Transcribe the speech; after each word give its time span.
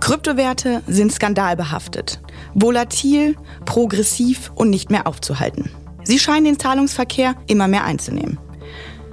Kryptowerte 0.00 0.82
sind 0.86 1.12
skandalbehaftet, 1.12 2.20
volatil, 2.54 3.36
progressiv 3.64 4.52
und 4.54 4.70
nicht 4.70 4.90
mehr 4.90 5.06
aufzuhalten. 5.06 5.70
Sie 6.04 6.18
scheinen 6.18 6.44
den 6.44 6.58
Zahlungsverkehr 6.58 7.34
immer 7.46 7.68
mehr 7.68 7.84
einzunehmen. 7.84 8.38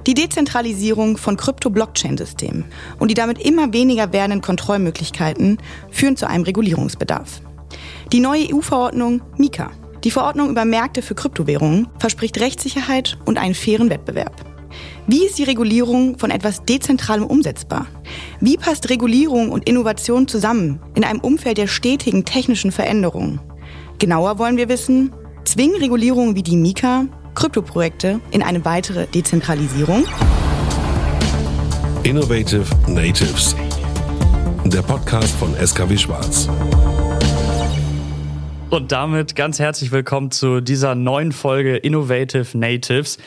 Die 0.07 0.15
Dezentralisierung 0.15 1.17
von 1.17 1.37
Krypto-Blockchain-Systemen 1.37 2.65
und 2.99 3.09
die 3.09 3.13
damit 3.13 3.39
immer 3.39 3.71
weniger 3.71 4.11
werdenden 4.11 4.41
Kontrollmöglichkeiten 4.41 5.59
führen 5.91 6.17
zu 6.17 6.27
einem 6.27 6.43
Regulierungsbedarf. 6.43 7.41
Die 8.11 8.19
neue 8.19 8.53
EU-Verordnung 8.53 9.21
MiCA, 9.37 9.69
die 10.03 10.11
Verordnung 10.11 10.49
über 10.49 10.65
Märkte 10.65 11.01
für 11.01 11.15
Kryptowährungen, 11.15 11.87
verspricht 11.99 12.39
Rechtssicherheit 12.39 13.17
und 13.25 13.37
einen 13.37 13.53
fairen 13.53 13.89
Wettbewerb. 13.89 14.50
Wie 15.07 15.25
ist 15.25 15.37
die 15.37 15.43
Regulierung 15.43 16.17
von 16.17 16.31
etwas 16.31 16.63
Dezentralem 16.63 17.25
umsetzbar? 17.25 17.87
Wie 18.39 18.57
passt 18.57 18.89
Regulierung 18.89 19.51
und 19.51 19.67
Innovation 19.67 20.27
zusammen 20.27 20.79
in 20.95 21.03
einem 21.03 21.19
Umfeld 21.19 21.57
der 21.57 21.67
stetigen 21.67 22.25
technischen 22.25 22.71
Veränderungen? 22.71 23.39
Genauer 23.99 24.39
wollen 24.39 24.57
wir 24.57 24.69
wissen, 24.69 25.13
zwingen 25.43 25.75
Regulierungen 25.75 26.35
wie 26.35 26.43
die 26.43 26.57
Mika 26.57 27.05
Kryptoprojekte 27.35 28.19
in 28.31 28.43
eine 28.43 28.65
weitere 28.65 29.07
Dezentralisierung? 29.07 30.05
Innovative 32.03 32.65
Natives. 32.87 33.55
Der 34.65 34.81
Podcast 34.81 35.35
von 35.37 35.53
SKW 35.55 35.97
Schwarz. 35.97 36.49
Und 38.69 38.91
damit 38.91 39.35
ganz 39.35 39.59
herzlich 39.59 39.91
willkommen 39.91 40.31
zu 40.31 40.61
dieser 40.61 40.95
neuen 40.95 41.31
Folge 41.31 41.75
Innovative 41.77 42.57
Natives. 42.57 43.17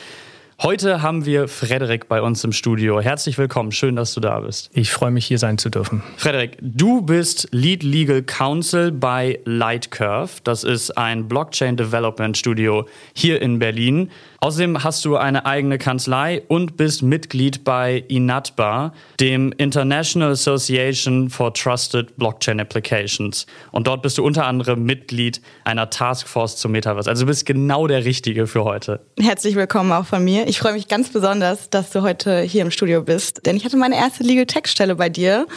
Heute 0.61 1.01
haben 1.01 1.25
wir 1.25 1.49
Frederik 1.49 2.07
bei 2.07 2.21
uns 2.21 2.41
im 2.45 2.53
Studio. 2.53 3.01
Herzlich 3.01 3.37
willkommen, 3.37 3.73
schön, 3.73 3.97
dass 3.97 4.13
du 4.13 4.21
da 4.21 4.39
bist. 4.39 4.69
Ich 4.73 4.89
freue 4.89 5.11
mich, 5.11 5.25
hier 5.25 5.37
sein 5.37 5.57
zu 5.57 5.69
dürfen. 5.69 6.01
Frederik, 6.15 6.57
du 6.61 7.01
bist 7.01 7.49
Lead 7.51 7.83
Legal 7.83 8.23
Counsel 8.23 8.93
bei 8.93 9.41
Lightcurve. 9.43 10.31
Das 10.45 10.63
ist 10.63 10.97
ein 10.97 11.27
Blockchain 11.27 11.75
Development 11.75 12.37
Studio 12.37 12.87
hier 13.13 13.41
in 13.41 13.59
Berlin. 13.59 14.09
Außerdem 14.45 14.83
hast 14.83 15.03
du 15.05 15.17
eine 15.17 15.47
eigene 15.47 15.79
Kanzlei 15.79 16.43
und 16.47 16.77
bist 16.77 17.01
Mitglied 17.01 17.63
bei 17.63 18.03
INATBA, 18.07 18.93
dem 19.19 19.51
International 19.57 20.33
Association 20.33 21.31
for 21.31 21.51
Trusted 21.51 22.15
Blockchain 22.17 22.59
Applications. 22.59 23.47
Und 23.71 23.87
dort 23.87 24.03
bist 24.03 24.19
du 24.19 24.23
unter 24.23 24.45
anderem 24.45 24.83
Mitglied 24.83 25.41
einer 25.63 25.89
Taskforce 25.89 26.57
zum 26.57 26.73
Metaverse. 26.73 27.09
Also 27.09 27.23
du 27.23 27.27
bist 27.29 27.47
genau 27.47 27.87
der 27.87 28.05
Richtige 28.05 28.45
für 28.45 28.63
heute. 28.63 28.99
Herzlich 29.19 29.55
willkommen 29.55 29.91
auch 29.91 30.05
von 30.05 30.23
mir. 30.23 30.47
Ich 30.47 30.59
freue 30.59 30.73
mich 30.73 30.87
ganz 30.87 31.09
besonders, 31.09 31.71
dass 31.71 31.89
du 31.89 32.03
heute 32.03 32.41
hier 32.41 32.61
im 32.61 32.69
Studio 32.69 33.01
bist, 33.01 33.47
denn 33.47 33.57
ich 33.57 33.65
hatte 33.65 33.77
meine 33.77 33.95
erste 33.95 34.21
Legal 34.21 34.45
Tech 34.45 34.67
Stelle 34.67 34.93
bei 34.93 35.09
dir 35.09 35.47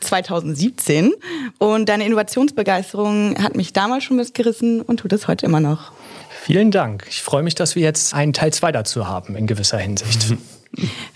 2017 0.00 1.12
und 1.58 1.90
deine 1.90 2.06
Innovationsbegeisterung 2.06 3.42
hat 3.42 3.56
mich 3.56 3.74
damals 3.74 4.04
schon 4.04 4.16
mitgerissen 4.16 4.80
und 4.80 5.00
tut 5.00 5.12
es 5.12 5.28
heute 5.28 5.44
immer 5.44 5.60
noch. 5.60 5.92
Vielen 6.48 6.70
Dank. 6.70 7.04
Ich 7.10 7.20
freue 7.20 7.42
mich, 7.42 7.56
dass 7.56 7.74
wir 7.76 7.82
jetzt 7.82 8.14
einen 8.14 8.32
Teil 8.32 8.54
2 8.54 8.72
dazu 8.72 9.06
haben 9.06 9.36
in 9.36 9.46
gewisser 9.46 9.76
Hinsicht. 9.76 10.34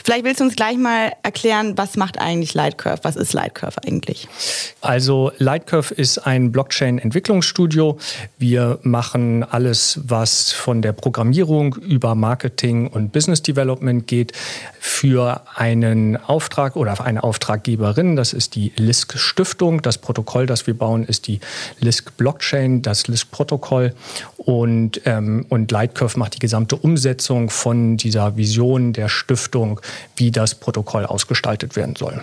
Vielleicht 0.04 0.24
willst 0.24 0.40
du 0.40 0.44
uns 0.44 0.56
gleich 0.56 0.76
mal 0.76 1.12
erklären, 1.22 1.76
was 1.76 1.96
macht 1.96 2.18
eigentlich 2.18 2.54
Lightcurve? 2.54 2.98
Was 3.02 3.16
ist 3.16 3.32
Lightcurve 3.32 3.76
eigentlich? 3.86 4.28
Also 4.80 5.30
Lightcurve 5.38 5.94
ist 5.94 6.18
ein 6.18 6.50
Blockchain-Entwicklungsstudio. 6.52 7.98
Wir 8.38 8.78
machen 8.82 9.44
alles, 9.44 10.00
was 10.04 10.52
von 10.52 10.82
der 10.82 10.92
Programmierung 10.92 11.74
über 11.76 12.14
Marketing 12.14 12.88
und 12.88 13.12
Business 13.12 13.42
Development 13.42 14.06
geht, 14.06 14.32
für 14.80 15.42
einen 15.54 16.16
Auftrag 16.16 16.74
oder 16.74 17.00
eine 17.04 17.22
Auftraggeberin. 17.22 18.16
Das 18.16 18.32
ist 18.32 18.56
die 18.56 18.72
LISC 18.76 19.16
Stiftung. 19.16 19.82
Das 19.82 19.98
Protokoll, 19.98 20.46
das 20.46 20.66
wir 20.66 20.74
bauen, 20.74 21.04
ist 21.04 21.28
die 21.28 21.38
LISC 21.78 22.16
Blockchain, 22.16 22.82
das 22.82 23.06
LISC 23.06 23.30
Protokoll. 23.30 23.94
Und, 24.38 25.00
ähm, 25.04 25.46
und 25.50 25.70
Lightcurve 25.70 26.18
macht 26.18 26.34
die 26.34 26.38
gesamte 26.40 26.74
Umsetzung 26.74 27.48
von 27.48 27.96
dieser 27.96 28.36
Vision 28.36 28.92
der 28.92 29.08
Stiftung, 29.08 29.41
wie 30.16 30.30
das 30.30 30.54
Protokoll 30.54 31.06
ausgestaltet 31.06 31.76
werden 31.76 31.96
soll 31.96 32.22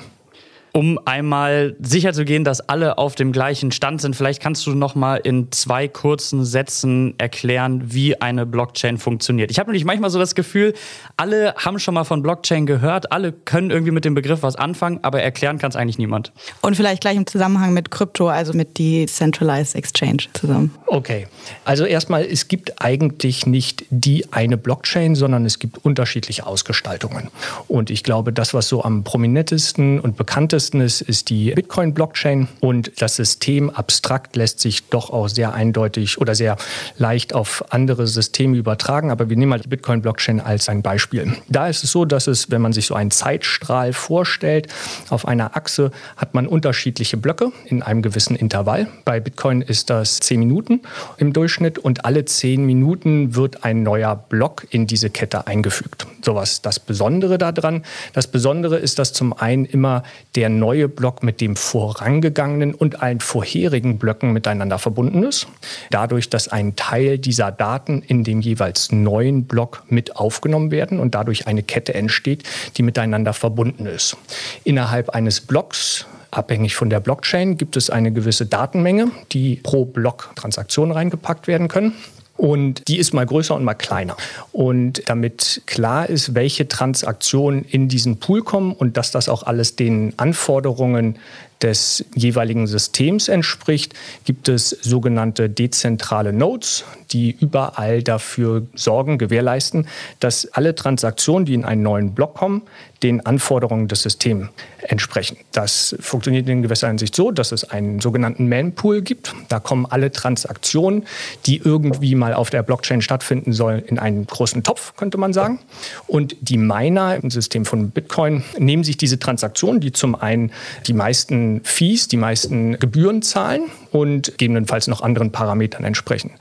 um 0.71 0.99
einmal 1.05 1.75
sicher 1.79 2.13
zu 2.13 2.25
gehen, 2.25 2.43
dass 2.43 2.61
alle 2.61 2.97
auf 2.97 3.15
dem 3.15 3.31
gleichen 3.31 3.71
Stand 3.71 4.01
sind. 4.01 4.15
Vielleicht 4.15 4.41
kannst 4.41 4.65
du 4.67 4.71
noch 4.71 4.95
mal 4.95 5.17
in 5.17 5.51
zwei 5.51 5.87
kurzen 5.87 6.45
Sätzen 6.45 7.15
erklären, 7.17 7.81
wie 7.85 8.21
eine 8.21 8.45
Blockchain 8.45 8.97
funktioniert. 8.97 9.51
Ich 9.51 9.59
habe 9.59 9.69
nämlich 9.69 9.85
manchmal 9.85 10.09
so 10.09 10.19
das 10.19 10.35
Gefühl, 10.35 10.73
alle 11.17 11.55
haben 11.55 11.79
schon 11.79 11.93
mal 11.93 12.03
von 12.03 12.21
Blockchain 12.21 12.65
gehört, 12.65 13.11
alle 13.11 13.31
können 13.31 13.71
irgendwie 13.71 13.91
mit 13.91 14.05
dem 14.05 14.13
Begriff 14.13 14.43
was 14.43 14.55
anfangen, 14.55 14.99
aber 15.01 15.21
erklären 15.21 15.57
kann 15.57 15.69
es 15.69 15.75
eigentlich 15.75 15.97
niemand. 15.97 16.31
Und 16.61 16.75
vielleicht 16.75 17.01
gleich 17.01 17.17
im 17.17 17.25
Zusammenhang 17.25 17.73
mit 17.73 17.91
Krypto, 17.91 18.29
also 18.29 18.53
mit 18.53 18.77
Decentralized 18.77 19.75
Exchange 19.75 20.23
zusammen. 20.33 20.75
Okay, 20.85 21.27
also 21.65 21.85
erstmal, 21.85 22.25
es 22.25 22.47
gibt 22.47 22.81
eigentlich 22.81 23.45
nicht 23.45 23.85
die 23.89 24.31
eine 24.31 24.57
Blockchain, 24.57 25.15
sondern 25.15 25.45
es 25.45 25.59
gibt 25.59 25.79
unterschiedliche 25.79 26.45
Ausgestaltungen. 26.45 27.29
Und 27.67 27.89
ich 27.89 28.03
glaube, 28.03 28.33
das, 28.33 28.53
was 28.53 28.67
so 28.67 28.83
am 28.83 29.03
prominentesten 29.03 29.99
und 29.99 30.15
bekanntesten 30.17 30.58
bekanntesten 30.59 30.81
ist, 30.81 31.01
ist 31.01 31.29
die 31.29 31.51
Bitcoin-Blockchain 31.51 32.49
und 32.59 32.91
das 33.01 33.15
System 33.15 33.69
abstrakt 33.69 34.35
lässt 34.35 34.59
sich 34.59 34.89
doch 34.89 35.09
auch 35.09 35.29
sehr 35.29 35.53
eindeutig 35.53 36.19
oder 36.19 36.35
sehr 36.35 36.57
leicht 36.97 37.33
auf 37.33 37.63
andere 37.69 38.07
Systeme 38.07 38.57
übertragen. 38.57 39.09
Aber 39.09 39.29
wir 39.29 39.37
nehmen 39.37 39.51
mal 39.51 39.59
die 39.59 39.69
Bitcoin-Blockchain 39.69 40.41
als 40.41 40.67
ein 40.67 40.81
Beispiel. 40.81 41.33
Da 41.47 41.69
ist 41.69 41.85
es 41.85 41.91
so, 41.91 42.03
dass 42.03 42.27
es, 42.27 42.51
wenn 42.51 42.61
man 42.61 42.73
sich 42.73 42.87
so 42.87 42.95
einen 42.95 43.11
Zeitstrahl 43.11 43.93
vorstellt, 43.93 44.67
auf 45.09 45.25
einer 45.25 45.55
Achse 45.55 45.91
hat 46.17 46.33
man 46.33 46.45
unterschiedliche 46.45 47.15
Blöcke 47.15 47.53
in 47.65 47.81
einem 47.81 48.01
gewissen 48.01 48.35
Intervall. 48.35 48.87
Bei 49.05 49.21
Bitcoin 49.21 49.61
ist 49.61 49.89
das 49.89 50.19
10 50.19 50.39
Minuten 50.39 50.81
im 51.17 51.31
Durchschnitt 51.31 51.79
und 51.79 52.03
alle 52.03 52.25
10 52.25 52.65
Minuten 52.65 53.35
wird 53.35 53.63
ein 53.63 53.83
neuer 53.83 54.15
Block 54.15 54.67
in 54.71 54.87
diese 54.87 55.09
Kette 55.09 55.47
eingefügt. 55.47 56.05
So 56.21 56.35
was 56.35 56.61
das 56.61 56.79
Besondere 56.81 57.37
daran. 57.37 57.83
Das 58.13 58.27
Besondere 58.27 58.77
ist, 58.77 58.99
dass 58.99 59.13
zum 59.13 59.31
einen 59.31 59.63
immer 59.63 60.03
der 60.35 60.48
der 60.49 60.59
neue 60.59 60.89
Block 60.89 61.23
mit 61.23 61.41
dem 61.41 61.55
vorangegangenen 61.55 62.73
und 62.73 63.01
allen 63.01 63.19
vorherigen 63.19 63.97
Blöcken 63.97 64.33
miteinander 64.33 64.79
verbunden 64.79 65.23
ist. 65.23 65.47
Dadurch, 65.91 66.29
dass 66.29 66.47
ein 66.47 66.75
Teil 66.75 67.17
dieser 67.19 67.51
Daten 67.51 68.01
in 68.01 68.23
dem 68.23 68.41
jeweils 68.41 68.91
neuen 68.91 69.45
Block 69.45 69.83
mit 69.87 70.15
aufgenommen 70.15 70.71
werden 70.71 70.99
und 70.99 71.15
dadurch 71.15 71.47
eine 71.47 71.63
Kette 71.63 71.93
entsteht, 71.93 72.43
die 72.77 72.83
miteinander 72.83 73.33
verbunden 73.33 73.85
ist. 73.85 74.17
Innerhalb 74.63 75.09
eines 75.09 75.41
Blocks 75.41 76.05
Abhängig 76.31 76.75
von 76.75 76.91
der 76.91 76.99
Blockchain 76.99 77.57
gibt 77.57 77.75
es 77.75 77.89
eine 77.89 78.11
gewisse 78.11 78.45
Datenmenge, 78.45 79.09
die 79.31 79.55
pro 79.55 79.85
Block 79.85 80.29
Transaktionen 80.35 80.91
reingepackt 80.91 81.47
werden 81.47 81.67
können. 81.67 81.93
Und 82.39 82.87
die 82.87 82.99
ist 82.99 83.13
mal 83.13 83.25
größer 83.25 83.53
und 83.53 83.65
mal 83.65 83.73
kleiner. 83.73 84.15
Und 84.53 85.03
damit 85.09 85.61
klar 85.65 86.09
ist, 86.09 86.35
welche 86.35 86.69
Transaktionen 86.69 87.65
in 87.65 87.89
diesen 87.89 88.21
Pool 88.21 88.43
kommen 88.43 88.71
und 88.71 88.95
dass 88.95 89.11
das 89.11 89.27
auch 89.27 89.43
alles 89.43 89.75
den 89.75 90.13
Anforderungen 90.15 91.19
des 91.61 92.05
jeweiligen 92.15 92.65
Systems 92.65 93.27
entspricht, 93.27 93.93
gibt 94.23 94.47
es 94.47 94.69
sogenannte 94.69 95.49
dezentrale 95.49 96.31
Nodes, 96.31 96.85
die 97.11 97.35
überall 97.37 98.03
dafür 98.03 98.65
sorgen, 98.73 99.17
gewährleisten, 99.17 99.87
dass 100.21 100.45
alle 100.53 100.75
Transaktionen, 100.75 101.45
die 101.45 101.55
in 101.55 101.65
einen 101.65 101.83
neuen 101.83 102.13
Block 102.13 102.35
kommen, 102.35 102.61
den 103.03 103.25
Anforderungen 103.25 103.87
des 103.87 104.03
Systems 104.03 104.49
entsprechen. 104.81 105.37
Das 105.51 105.95
funktioniert 105.99 106.47
in 106.49 106.61
gewisser 106.61 106.87
Hinsicht 106.87 107.15
so, 107.15 107.31
dass 107.31 107.51
es 107.51 107.69
einen 107.69 107.99
sogenannten 107.99 108.49
Man-Pool 108.49 109.01
gibt. 109.01 109.33
Da 109.47 109.59
kommen 109.59 109.85
alle 109.85 110.11
Transaktionen, 110.11 111.05
die 111.45 111.57
irgendwie 111.57 112.15
mal 112.15 112.33
auf 112.33 112.49
der 112.49 112.63
Blockchain 112.63 113.01
stattfinden 113.01 113.53
sollen, 113.53 113.83
in 113.83 113.99
einen 113.99 114.25
großen 114.25 114.63
Topf, 114.63 114.95
könnte 114.95 115.17
man 115.17 115.33
sagen. 115.33 115.59
Und 116.07 116.35
die 116.41 116.57
Miner 116.57 117.15
im 117.15 117.29
System 117.29 117.65
von 117.65 117.91
Bitcoin 117.91 118.43
nehmen 118.57 118.83
sich 118.83 118.97
diese 118.97 119.19
Transaktionen, 119.19 119.79
die 119.79 119.91
zum 119.91 120.15
einen 120.15 120.51
die 120.87 120.93
meisten 120.93 121.61
Fees, 121.63 122.07
die 122.07 122.17
meisten 122.17 122.79
Gebühren 122.79 123.21
zahlen 123.21 123.63
und 123.91 124.31
gegebenenfalls 124.37 124.87
noch 124.87 125.01
anderen 125.01 125.31
Parametern 125.31 125.83
entsprechen. 125.83 126.31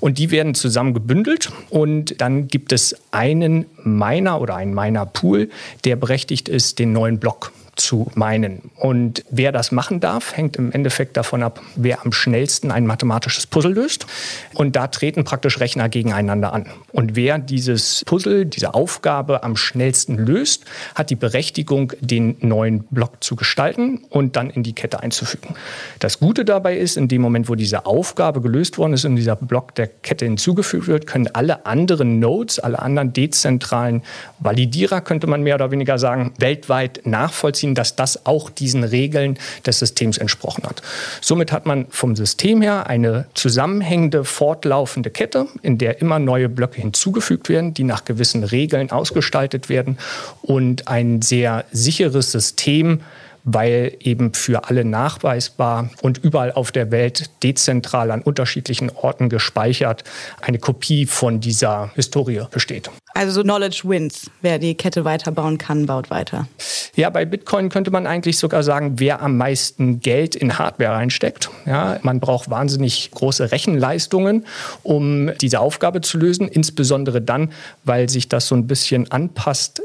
Und 0.00 0.18
die 0.18 0.30
werden 0.30 0.54
zusammen 0.54 0.94
gebündelt 0.94 1.50
und 1.70 2.20
dann 2.20 2.48
gibt 2.48 2.72
es 2.72 2.96
einen 3.10 3.66
Miner 3.82 4.40
oder 4.40 4.56
einen 4.56 4.74
Miner-Pool, 4.74 5.50
der 5.84 5.96
berechtigt 5.96 6.48
ist, 6.48 6.78
den 6.78 6.92
neuen 6.92 7.18
Block 7.18 7.52
zu 7.84 8.10
meinen. 8.14 8.70
Und 8.76 9.24
wer 9.30 9.52
das 9.52 9.70
machen 9.70 10.00
darf, 10.00 10.36
hängt 10.36 10.56
im 10.56 10.72
Endeffekt 10.72 11.16
davon 11.16 11.42
ab, 11.42 11.60
wer 11.76 12.04
am 12.04 12.12
schnellsten 12.12 12.70
ein 12.70 12.86
mathematisches 12.86 13.46
Puzzle 13.46 13.72
löst. 13.72 14.06
Und 14.54 14.74
da 14.76 14.88
treten 14.88 15.24
praktisch 15.24 15.60
Rechner 15.60 15.88
gegeneinander 15.88 16.52
an. 16.52 16.66
Und 16.92 17.14
wer 17.16 17.38
dieses 17.38 18.02
Puzzle, 18.06 18.46
diese 18.46 18.74
Aufgabe 18.74 19.42
am 19.42 19.56
schnellsten 19.56 20.16
löst, 20.16 20.64
hat 20.94 21.10
die 21.10 21.16
Berechtigung, 21.16 21.92
den 22.00 22.36
neuen 22.40 22.84
Block 22.84 23.22
zu 23.22 23.36
gestalten 23.36 24.04
und 24.10 24.36
dann 24.36 24.50
in 24.50 24.62
die 24.62 24.72
Kette 24.72 25.00
einzufügen. 25.00 25.54
Das 25.98 26.18
Gute 26.20 26.44
dabei 26.44 26.76
ist, 26.76 26.96
in 26.96 27.08
dem 27.08 27.22
Moment, 27.22 27.48
wo 27.48 27.54
diese 27.54 27.86
Aufgabe 27.86 28.40
gelöst 28.40 28.78
worden 28.78 28.94
ist 28.94 29.04
und 29.04 29.16
dieser 29.16 29.36
Block 29.36 29.74
der 29.74 29.88
Kette 29.88 30.24
hinzugefügt 30.24 30.86
wird, 30.86 31.06
können 31.06 31.28
alle 31.32 31.66
anderen 31.66 32.18
Nodes, 32.18 32.58
alle 32.58 32.78
anderen 32.78 33.12
dezentralen 33.12 34.02
Validierer, 34.38 35.00
könnte 35.00 35.26
man 35.26 35.42
mehr 35.42 35.56
oder 35.56 35.70
weniger 35.70 35.98
sagen, 35.98 36.32
weltweit 36.38 37.02
nachvollziehen, 37.04 37.73
sehen, 37.74 37.84
dass 37.84 37.96
das 37.96 38.26
auch 38.26 38.50
diesen 38.50 38.84
Regeln 38.84 39.38
des 39.66 39.78
Systems 39.78 40.18
entsprochen 40.18 40.64
hat. 40.64 40.82
Somit 41.20 41.52
hat 41.52 41.66
man 41.66 41.86
vom 41.90 42.16
System 42.16 42.62
her 42.62 42.86
eine 42.86 43.26
zusammenhängende, 43.34 44.24
fortlaufende 44.24 45.10
Kette, 45.10 45.46
in 45.62 45.78
der 45.78 46.00
immer 46.00 46.18
neue 46.18 46.48
Blöcke 46.48 46.80
hinzugefügt 46.80 47.48
werden, 47.48 47.74
die 47.74 47.84
nach 47.84 48.04
gewissen 48.04 48.44
Regeln 48.44 48.90
ausgestaltet 48.90 49.68
werden 49.68 49.98
und 50.42 50.88
ein 50.88 51.22
sehr 51.22 51.64
sicheres 51.72 52.32
System, 52.32 53.00
weil 53.46 53.92
eben 54.00 54.32
für 54.32 54.64
alle 54.68 54.84
nachweisbar 54.84 55.90
und 56.00 56.18
überall 56.24 56.52
auf 56.52 56.72
der 56.72 56.90
Welt 56.90 57.30
dezentral 57.42 58.10
an 58.10 58.22
unterschiedlichen 58.22 58.90
Orten 58.90 59.28
gespeichert 59.28 60.02
eine 60.40 60.58
Kopie 60.58 61.04
von 61.04 61.40
dieser 61.40 61.90
Historie 61.94 62.42
besteht. 62.50 62.90
Also 63.16 63.30
so 63.32 63.42
Knowledge 63.42 63.82
wins. 63.84 64.28
Wer 64.42 64.58
die 64.58 64.74
Kette 64.74 65.04
weiterbauen 65.04 65.56
kann, 65.56 65.86
baut 65.86 66.10
weiter. 66.10 66.48
Ja, 66.96 67.10
bei 67.10 67.24
Bitcoin 67.24 67.68
könnte 67.68 67.92
man 67.92 68.08
eigentlich 68.08 68.38
sogar 68.38 68.64
sagen, 68.64 68.94
wer 68.98 69.22
am 69.22 69.36
meisten 69.36 70.00
Geld 70.00 70.34
in 70.34 70.58
Hardware 70.58 70.92
reinsteckt. 70.92 71.48
Ja, 71.64 71.98
man 72.02 72.18
braucht 72.18 72.50
wahnsinnig 72.50 73.12
große 73.12 73.52
Rechenleistungen, 73.52 74.46
um 74.82 75.30
diese 75.40 75.60
Aufgabe 75.60 76.00
zu 76.00 76.18
lösen, 76.18 76.48
insbesondere 76.48 77.22
dann, 77.22 77.52
weil 77.84 78.08
sich 78.08 78.28
das 78.28 78.48
so 78.48 78.56
ein 78.56 78.66
bisschen 78.66 79.10
anpasst 79.12 79.80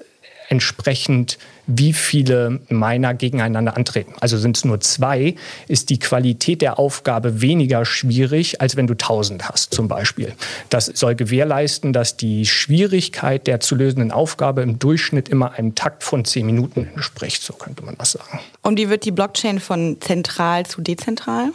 entsprechend, 0.49 1.37
wie 1.69 1.93
viele 1.93 2.59
Miner 2.69 3.13
gegeneinander 3.13 3.77
antreten. 3.77 4.13
Also 4.19 4.37
sind 4.37 4.57
es 4.57 4.65
nur 4.65 4.79
zwei, 4.81 5.35
ist 5.67 5.91
die 5.91 5.99
Qualität 5.99 6.61
der 6.61 6.79
Aufgabe 6.79 7.41
weniger 7.41 7.85
schwierig, 7.85 8.59
als 8.59 8.75
wenn 8.75 8.87
du 8.87 8.95
tausend 8.95 9.47
hast 9.47 9.73
zum 9.73 9.87
Beispiel. 9.87 10.33
Das 10.69 10.87
soll 10.87 11.15
gewährleisten, 11.15 11.93
dass 11.93 12.17
die 12.17 12.47
Schwierigkeit 12.47 13.45
der 13.45 13.59
zu 13.59 13.75
lösenden 13.75 14.11
Aufgabe 14.11 14.63
im 14.63 14.79
Durchschnitt 14.79 15.29
immer 15.29 15.53
einem 15.53 15.75
Takt 15.75 16.03
von 16.03 16.25
zehn 16.25 16.47
Minuten 16.47 16.87
entspricht, 16.95 17.43
so 17.43 17.53
könnte 17.53 17.83
man 17.83 17.95
das 17.97 18.13
sagen. 18.13 18.39
Und 18.63 18.79
wie 18.79 18.89
wird 18.89 19.05
die 19.05 19.11
Blockchain 19.11 19.59
von 19.59 19.97
zentral 20.01 20.65
zu 20.65 20.81
dezentral? 20.81 21.51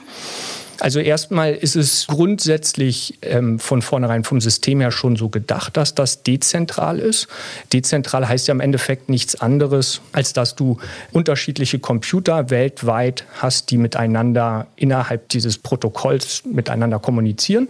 Also 0.81 1.01
erstmal 1.01 1.55
ist 1.55 1.77
es 1.77 2.07
grundsätzlich 2.07 3.19
ähm, 3.23 3.59
von 3.59 3.83
vornherein 3.83 4.25
vom 4.25 4.41
System 4.41 4.81
her 4.81 4.91
schon 4.91 5.17
so 5.17 5.29
gedacht, 5.29 5.77
dass 5.77 5.95
das 5.95 6.23
dezentral 6.23 6.99
ist. 6.99 7.29
Dezentral 7.73 8.29
heißt 8.29 8.49
ja 8.49 8.53
im 8.53 8.61
Endeffekt 8.61 9.09
nichts 9.09 9.41
anderes, 9.41 10.01
als 10.13 10.33
dass 10.33 10.55
du 10.55 10.79
unterschiedliche 11.13 11.79
Computer 11.79 12.51
weltweit 12.51 13.25
hast, 13.35 13.71
die 13.71 13.79
miteinander 13.79 14.67
innerhalb 14.77 15.29
dieses 15.29 15.59
Protokolls 15.59 16.43
miteinander 16.45 16.99
kommunizieren. 16.99 17.69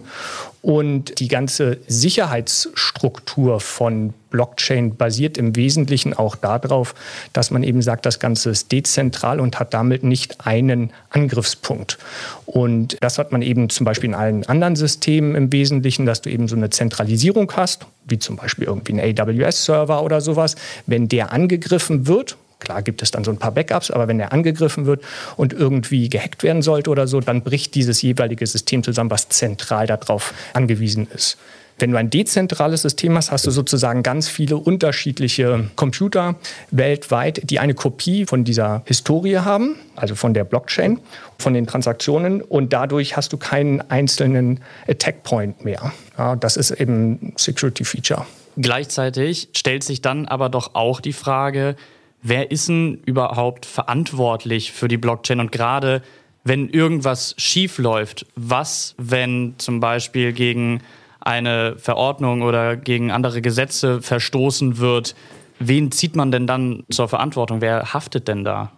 Und 0.61 1.19
die 1.19 1.27
ganze 1.27 1.77
Sicherheitsstruktur 1.87 3.59
von 3.59 4.13
Blockchain 4.35 4.97
basiert 4.97 5.37
im 5.37 5.55
Wesentlichen 5.55 6.13
auch 6.13 6.35
darauf, 6.35 6.93
dass 7.31 7.51
man 7.51 7.63
eben 7.63 7.81
sagt, 7.81 8.05
das 8.05 8.19
Ganze 8.19 8.49
ist 8.49 8.69
dezentral 8.69 9.39
und 9.39 9.61
hat 9.61 9.73
damit 9.73 10.03
nicht 10.03 10.45
einen 10.45 10.91
Angriffspunkt. 11.09 11.97
Und 12.45 12.97
das 12.99 13.17
hat 13.17 13.31
man 13.31 13.41
eben 13.41 13.69
zum 13.69 13.85
Beispiel 13.85 14.09
in 14.09 14.13
allen 14.13 14.45
anderen 14.45 14.75
Systemen 14.75 15.35
im 15.35 15.53
Wesentlichen, 15.53 16.05
dass 16.05 16.21
du 16.21 16.29
eben 16.29 16.49
so 16.49 16.57
eine 16.57 16.69
Zentralisierung 16.69 17.49
hast, 17.55 17.85
wie 18.03 18.19
zum 18.19 18.35
Beispiel 18.35 18.65
irgendwie 18.65 18.99
ein 18.99 19.17
AWS-Server 19.17 20.03
oder 20.03 20.19
sowas. 20.19 20.55
Wenn 20.85 21.07
der 21.07 21.31
angegriffen 21.31 22.07
wird, 22.07 22.35
Klar 22.59 22.81
gibt 22.81 23.03
es 23.03 23.11
dann 23.11 23.25
so 23.25 23.31
ein 23.31 23.37
paar 23.37 23.51
Backups, 23.51 23.91
aber 23.91 24.07
wenn 24.07 24.19
er 24.19 24.31
angegriffen 24.31 24.85
wird 24.85 25.03
und 25.35 25.51
irgendwie 25.51 26.09
gehackt 26.09 26.41
werden 26.41 26.61
sollte 26.61 26.89
oder 26.89 27.05
so, 27.05 27.19
dann 27.19 27.43
bricht 27.43 27.75
dieses 27.75 28.01
jeweilige 28.01 28.47
System 28.47 28.81
zusammen, 28.81 29.11
was 29.11 29.27
zentral 29.27 29.87
darauf 29.87 30.33
angewiesen 30.53 31.05
ist. 31.13 31.37
Wenn 31.77 31.91
du 31.91 31.97
ein 31.97 32.09
dezentrales 32.09 32.83
System 32.83 33.17
hast, 33.17 33.31
hast 33.31 33.45
du 33.45 33.51
sozusagen 33.51 34.01
ganz 34.01 34.29
viele 34.29 34.55
unterschiedliche 34.55 35.69
Computer 35.75 36.35
weltweit, 36.71 37.49
die 37.49 37.59
eine 37.59 37.73
Kopie 37.73 38.25
von 38.25 38.45
dieser 38.45 38.83
Historie 38.85 39.39
haben, 39.39 39.75
also 39.95 40.15
von 40.15 40.33
der 40.33 40.45
Blockchain, 40.45 40.99
von 41.37 41.53
den 41.53 41.67
Transaktionen 41.67 42.41
und 42.41 42.71
dadurch 42.71 43.17
hast 43.17 43.33
du 43.33 43.37
keinen 43.37 43.81
einzelnen 43.91 44.61
Attack 44.87 45.23
Point 45.23 45.65
mehr. 45.65 45.91
Ja, 46.17 46.37
das 46.37 46.55
ist 46.55 46.71
eben 46.71 47.33
Security 47.35 47.83
Feature. 47.83 48.25
Gleichzeitig 48.55 49.49
stellt 49.53 49.83
sich 49.83 50.01
dann 50.01 50.27
aber 50.27 50.47
doch 50.47 50.75
auch 50.75 51.01
die 51.01 51.11
Frage, 51.11 51.75
wer 52.21 52.51
ist 52.51 52.69
denn 52.69 53.01
überhaupt 53.05 53.65
verantwortlich 53.65 54.71
für 54.71 54.87
die 54.87 54.97
Blockchain 54.97 55.41
und 55.41 55.51
gerade 55.51 56.01
wenn 56.45 56.69
irgendwas 56.69 57.33
schief 57.37 57.79
läuft, 57.79 58.27
was, 58.35 58.93
wenn 58.97 59.55
zum 59.57 59.81
Beispiel 59.81 60.31
gegen 60.31 60.81
eine 61.25 61.75
Verordnung 61.77 62.41
oder 62.41 62.77
gegen 62.77 63.11
andere 63.11 63.41
Gesetze 63.41 64.01
verstoßen 64.01 64.77
wird, 64.77 65.15
wen 65.59 65.91
zieht 65.91 66.15
man 66.15 66.31
denn 66.31 66.47
dann 66.47 66.83
zur 66.89 67.07
Verantwortung? 67.07 67.61
Wer 67.61 67.93
haftet 67.93 68.27
denn 68.27 68.43
da? 68.43 68.71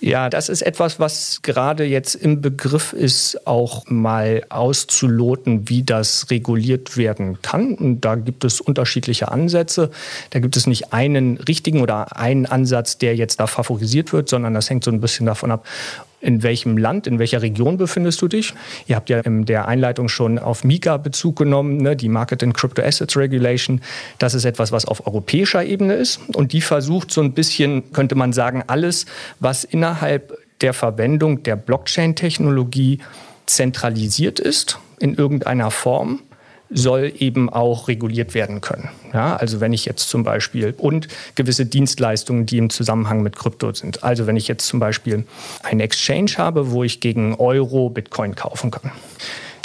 Ja, 0.00 0.28
das 0.28 0.48
ist 0.48 0.62
etwas, 0.62 1.00
was 1.00 1.40
gerade 1.42 1.84
jetzt 1.84 2.14
im 2.14 2.40
Begriff 2.40 2.92
ist, 2.92 3.46
auch 3.46 3.84
mal 3.86 4.44
auszuloten, 4.48 5.68
wie 5.68 5.82
das 5.82 6.30
reguliert 6.30 6.96
werden 6.96 7.40
kann. 7.42 7.74
Und 7.74 8.00
da 8.02 8.14
gibt 8.14 8.44
es 8.44 8.60
unterschiedliche 8.60 9.30
Ansätze. 9.30 9.90
Da 10.30 10.40
gibt 10.40 10.56
es 10.56 10.66
nicht 10.66 10.92
einen 10.92 11.38
richtigen 11.38 11.80
oder 11.80 12.16
einen 12.16 12.46
Ansatz, 12.46 12.98
der 12.98 13.16
jetzt 13.16 13.40
da 13.40 13.46
favorisiert 13.46 14.12
wird, 14.12 14.28
sondern 14.28 14.54
das 14.54 14.70
hängt 14.70 14.84
so 14.84 14.90
ein 14.90 15.00
bisschen 15.00 15.26
davon 15.26 15.50
ab, 15.50 15.66
in 16.20 16.42
welchem 16.42 16.76
Land, 16.76 17.06
in 17.06 17.18
welcher 17.18 17.42
Region 17.42 17.76
befindest 17.76 18.20
du 18.22 18.28
dich? 18.28 18.54
Ihr 18.86 18.96
habt 18.96 19.08
ja 19.08 19.20
in 19.20 19.44
der 19.44 19.68
Einleitung 19.68 20.08
schon 20.08 20.38
auf 20.38 20.64
Mika 20.64 20.96
Bezug 20.96 21.36
genommen, 21.36 21.76
ne, 21.76 21.96
die 21.96 22.08
Market 22.08 22.42
and 22.42 22.54
Crypto 22.54 22.82
Assets 22.82 23.16
Regulation. 23.16 23.80
Das 24.18 24.34
ist 24.34 24.44
etwas, 24.44 24.72
was 24.72 24.84
auf 24.84 25.06
europäischer 25.06 25.64
Ebene 25.64 25.94
ist. 25.94 26.20
Und 26.34 26.52
die 26.52 26.60
versucht 26.60 27.10
so 27.10 27.20
ein 27.20 27.32
bisschen, 27.32 27.92
könnte 27.92 28.14
man 28.14 28.32
sagen, 28.32 28.64
alles, 28.66 29.06
was 29.40 29.64
innerhalb 29.64 30.36
der 30.60 30.74
Verwendung 30.74 31.42
der 31.44 31.56
Blockchain-Technologie 31.56 32.98
zentralisiert 33.46 34.40
ist, 34.40 34.78
in 34.98 35.14
irgendeiner 35.14 35.70
Form, 35.70 36.20
soll 36.70 37.12
eben 37.18 37.48
auch 37.48 37.88
reguliert 37.88 38.34
werden 38.34 38.60
können. 38.60 38.90
Ja, 39.12 39.36
also 39.36 39.60
wenn 39.60 39.72
ich 39.72 39.84
jetzt 39.84 40.08
zum 40.08 40.22
Beispiel 40.22 40.74
und 40.76 41.08
gewisse 41.34 41.66
Dienstleistungen, 41.66 42.46
die 42.46 42.58
im 42.58 42.70
Zusammenhang 42.70 43.22
mit 43.22 43.36
Krypto 43.36 43.72
sind. 43.72 44.04
Also 44.04 44.26
wenn 44.26 44.36
ich 44.36 44.48
jetzt 44.48 44.66
zum 44.66 44.80
Beispiel 44.80 45.24
einen 45.62 45.80
Exchange 45.80 46.32
habe, 46.36 46.70
wo 46.70 46.84
ich 46.84 47.00
gegen 47.00 47.34
Euro 47.36 47.88
Bitcoin 47.88 48.34
kaufen 48.34 48.70
kann. 48.70 48.92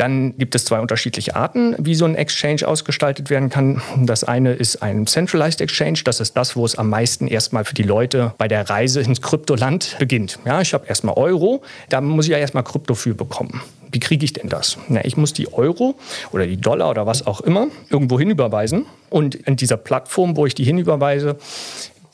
Dann 0.03 0.37
gibt 0.37 0.53
es 0.53 0.65
zwei 0.65 0.81
unterschiedliche 0.81 1.33
Arten, 1.33 1.77
wie 1.79 1.95
so 1.95 2.03
ein 2.03 2.15
Exchange 2.15 2.67
ausgestaltet 2.67 3.29
werden 3.29 3.49
kann. 3.49 3.81
Das 4.01 4.25
eine 4.25 4.51
ist 4.51 4.83
ein 4.83 5.07
Centralized 5.07 5.61
Exchange. 5.61 6.01
Das 6.03 6.19
ist 6.19 6.35
das, 6.35 6.57
wo 6.57 6.65
es 6.65 6.75
am 6.75 6.89
meisten 6.89 7.25
erstmal 7.25 7.63
für 7.63 7.73
die 7.73 7.83
Leute 7.83 8.33
bei 8.37 8.49
der 8.49 8.69
Reise 8.69 8.99
ins 8.99 9.21
Kryptoland 9.21 9.95
beginnt. 9.99 10.39
Ja, 10.43 10.59
ich 10.59 10.73
habe 10.73 10.87
erstmal 10.87 11.15
Euro, 11.15 11.61
da 11.87 12.01
muss 12.01 12.25
ich 12.25 12.31
ja 12.31 12.37
erstmal 12.37 12.65
Krypto 12.65 12.95
für 12.95 13.15
bekommen. 13.15 13.61
Wie 13.93 14.01
kriege 14.01 14.25
ich 14.25 14.33
denn 14.33 14.49
das? 14.49 14.77
Na, 14.89 15.05
ich 15.05 15.15
muss 15.15 15.31
die 15.31 15.53
Euro 15.53 15.95
oder 16.33 16.47
die 16.47 16.57
Dollar 16.57 16.89
oder 16.89 17.07
was 17.07 17.25
auch 17.25 17.39
immer 17.39 17.67
irgendwo 17.89 18.19
hinüberweisen. 18.19 18.85
Und 19.09 19.35
in 19.35 19.55
dieser 19.55 19.77
Plattform, 19.77 20.35
wo 20.35 20.45
ich 20.45 20.53
die 20.53 20.65
hinüberweise, 20.65 21.37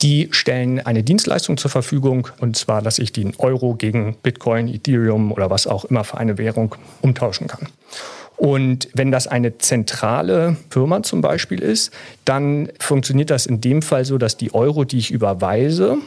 die 0.02 0.28
stellen 0.30 0.80
eine 0.80 1.02
Dienstleistung 1.02 1.56
zur 1.56 1.70
Verfügung 1.70 2.28
und 2.40 2.56
zwar, 2.56 2.82
dass 2.82 2.98
ich 2.98 3.12
den 3.12 3.34
Euro 3.36 3.74
gegen 3.74 4.16
Bitcoin, 4.22 4.68
Ethereum 4.68 5.32
oder 5.32 5.50
was 5.50 5.66
auch 5.66 5.84
immer 5.84 6.04
für 6.04 6.18
eine 6.18 6.38
Währung 6.38 6.74
umtauschen 7.02 7.46
kann. 7.48 7.68
Und 8.40 8.88
wenn 8.94 9.12
das 9.12 9.26
eine 9.26 9.58
zentrale 9.58 10.56
Firma 10.70 11.02
zum 11.02 11.20
Beispiel 11.20 11.60
ist, 11.60 11.92
dann 12.24 12.70
funktioniert 12.78 13.28
das 13.28 13.44
in 13.44 13.60
dem 13.60 13.82
Fall 13.82 14.06
so, 14.06 14.16
dass 14.16 14.38
die 14.38 14.54
Euro, 14.54 14.84
die 14.84 14.96
ich 14.96 15.10
überweise, 15.10 15.98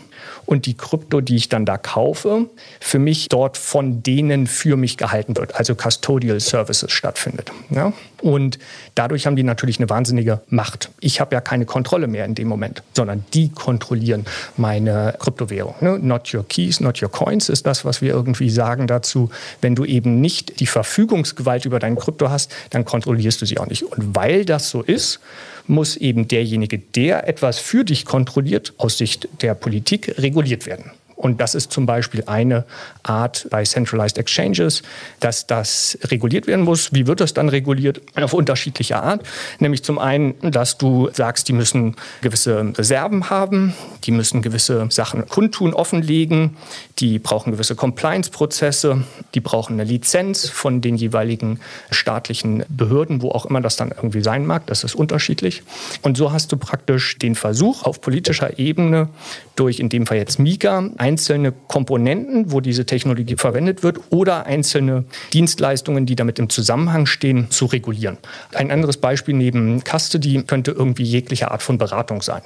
und 0.46 0.66
die 0.66 0.74
Krypto, 0.76 1.22
die 1.22 1.36
ich 1.36 1.50
dann 1.50 1.66
da 1.66 1.78
kaufe, 1.78 2.48
für 2.80 3.00
mich 3.00 3.30
dort 3.30 3.58
von 3.58 4.04
denen 4.04 4.48
für 4.48 4.76
mich 4.78 4.98
gehalten 4.98 5.38
wird, 5.38 5.56
also 5.56 5.76
Custodial 5.76 6.40
Services 6.40 6.92
stattfindet. 6.92 7.52
Ja? 7.70 7.94
Und 8.22 8.60
dadurch 8.96 9.26
haben 9.26 9.36
die 9.36 9.44
natürlich 9.44 9.80
eine 9.80 9.90
wahnsinnige 9.90 10.42
Macht. 10.50 10.92
Ich 11.00 11.20
habe 11.20 11.36
ja 11.36 11.42
keine 11.42 11.66
Kontrolle 11.66 12.08
mehr 12.08 12.26
in 12.26 12.36
dem 12.36 12.48
Moment, 12.48 12.84
sondern 12.94 13.26
die 13.34 13.50
kontrollieren 13.50 14.26
meine 14.56 15.16
Kryptowährung. 15.20 15.76
Ne? 15.82 16.00
Not 16.00 16.34
your 16.34 16.48
keys, 16.48 16.80
not 16.80 17.02
your 17.02 17.12
coins 17.12 17.50
ist 17.50 17.66
das, 17.66 17.86
was 17.86 18.02
wir 18.02 18.12
irgendwie 18.12 18.50
sagen 18.50 18.88
dazu. 18.88 19.30
Wenn 19.62 19.76
du 19.76 19.86
eben 19.86 20.22
nicht 20.22 20.60
die 20.60 20.68
Verfügungsgewalt 20.68 21.66
über 21.66 21.80
dein 21.80 21.96
Krypto 21.96 22.23
hast, 22.30 22.52
dann 22.70 22.86
kontrollierst 22.86 23.42
du 23.42 23.46
sie 23.46 23.58
auch 23.58 23.68
nicht. 23.68 23.84
Und 23.84 24.16
weil 24.16 24.46
das 24.46 24.70
so 24.70 24.82
ist, 24.82 25.20
muss 25.68 25.96
eben 25.96 26.28
derjenige, 26.28 26.80
der 26.80 27.28
etwas 27.28 27.60
für 27.60 27.84
dich 27.84 28.06
kontrolliert, 28.06 28.74
aus 28.78 28.98
Sicht 28.98 29.28
der 29.42 29.54
Politik 29.56 30.16
reguliert 30.18 30.66
werden. 30.66 30.92
Und 31.24 31.40
das 31.40 31.56
ist 31.56 31.72
zum 31.72 31.86
Beispiel 31.86 32.24
eine 32.26 32.66
Art 33.02 33.48
bei 33.50 33.64
Centralized 33.64 34.18
Exchanges, 34.18 34.84
dass 35.22 35.48
das 35.48 35.98
reguliert 36.04 36.48
werden 36.48 36.66
muss. 36.66 36.92
Wie 36.92 37.08
wird 37.08 37.22
das 37.22 37.34
dann 37.34 37.48
reguliert? 37.48 38.02
Auf 38.16 38.34
unterschiedliche 38.34 39.02
Art. 39.02 39.22
Nämlich 39.60 39.84
zum 39.86 40.00
einen, 40.00 40.36
dass 40.42 40.78
du 40.78 41.10
sagst, 41.14 41.48
die 41.48 41.54
müssen 41.54 41.96
gewisse 42.22 42.74
Reserven 42.78 43.30
haben, 43.30 43.74
die 44.04 44.12
müssen 44.12 44.42
gewisse 44.42 44.88
Sachen 44.90 45.26
kundtun, 45.30 45.74
offenlegen, 45.74 46.58
die 47.00 47.20
brauchen 47.20 47.54
gewisse 47.54 47.76
Compliance-Prozesse, 47.76 49.06
die 49.34 49.40
brauchen 49.40 49.80
eine 49.80 49.86
Lizenz 49.86 50.50
von 50.50 50.82
den 50.82 50.98
jeweiligen 50.98 51.62
staatlichen 51.90 52.66
Behörden, 52.68 53.22
wo 53.22 53.32
auch 53.32 53.46
immer 53.46 53.62
das 53.62 53.78
dann 53.78 53.92
irgendwie 53.92 54.22
sein 54.22 54.46
mag. 54.46 54.68
Das 54.68 54.84
ist 54.84 54.94
unterschiedlich. 54.94 55.64
Und 56.02 56.18
so 56.18 56.34
hast 56.34 56.52
du 56.52 56.58
praktisch 56.58 57.18
den 57.18 57.36
Versuch 57.36 57.84
auf 57.84 58.02
politischer 58.02 58.60
Ebene 58.60 59.08
durch 59.56 59.80
in 59.80 59.88
dem 59.88 60.06
Fall 60.06 60.18
jetzt 60.18 60.38
Mika 60.38 60.90
ein 60.98 61.13
einzelne 61.14 61.52
Komponenten, 61.52 62.52
wo 62.52 62.60
diese 62.60 62.88
Technologie 62.88 63.36
verwendet 63.36 63.84
wird, 63.84 64.00
oder 64.10 64.48
einzelne 64.48 65.06
Dienstleistungen, 65.32 66.08
die 66.08 66.16
damit 66.16 66.40
im 66.40 66.50
Zusammenhang 66.50 67.06
stehen, 67.06 67.52
zu 67.52 67.66
regulieren. 67.66 68.18
Ein 68.56 68.72
anderes 68.72 68.98
Beispiel 68.98 69.36
neben 69.36 69.84
Custody 69.84 70.42
könnte 70.42 70.72
irgendwie 70.72 71.04
jegliche 71.04 71.52
Art 71.52 71.62
von 71.62 71.78
Beratung 71.78 72.24
sein. 72.24 72.42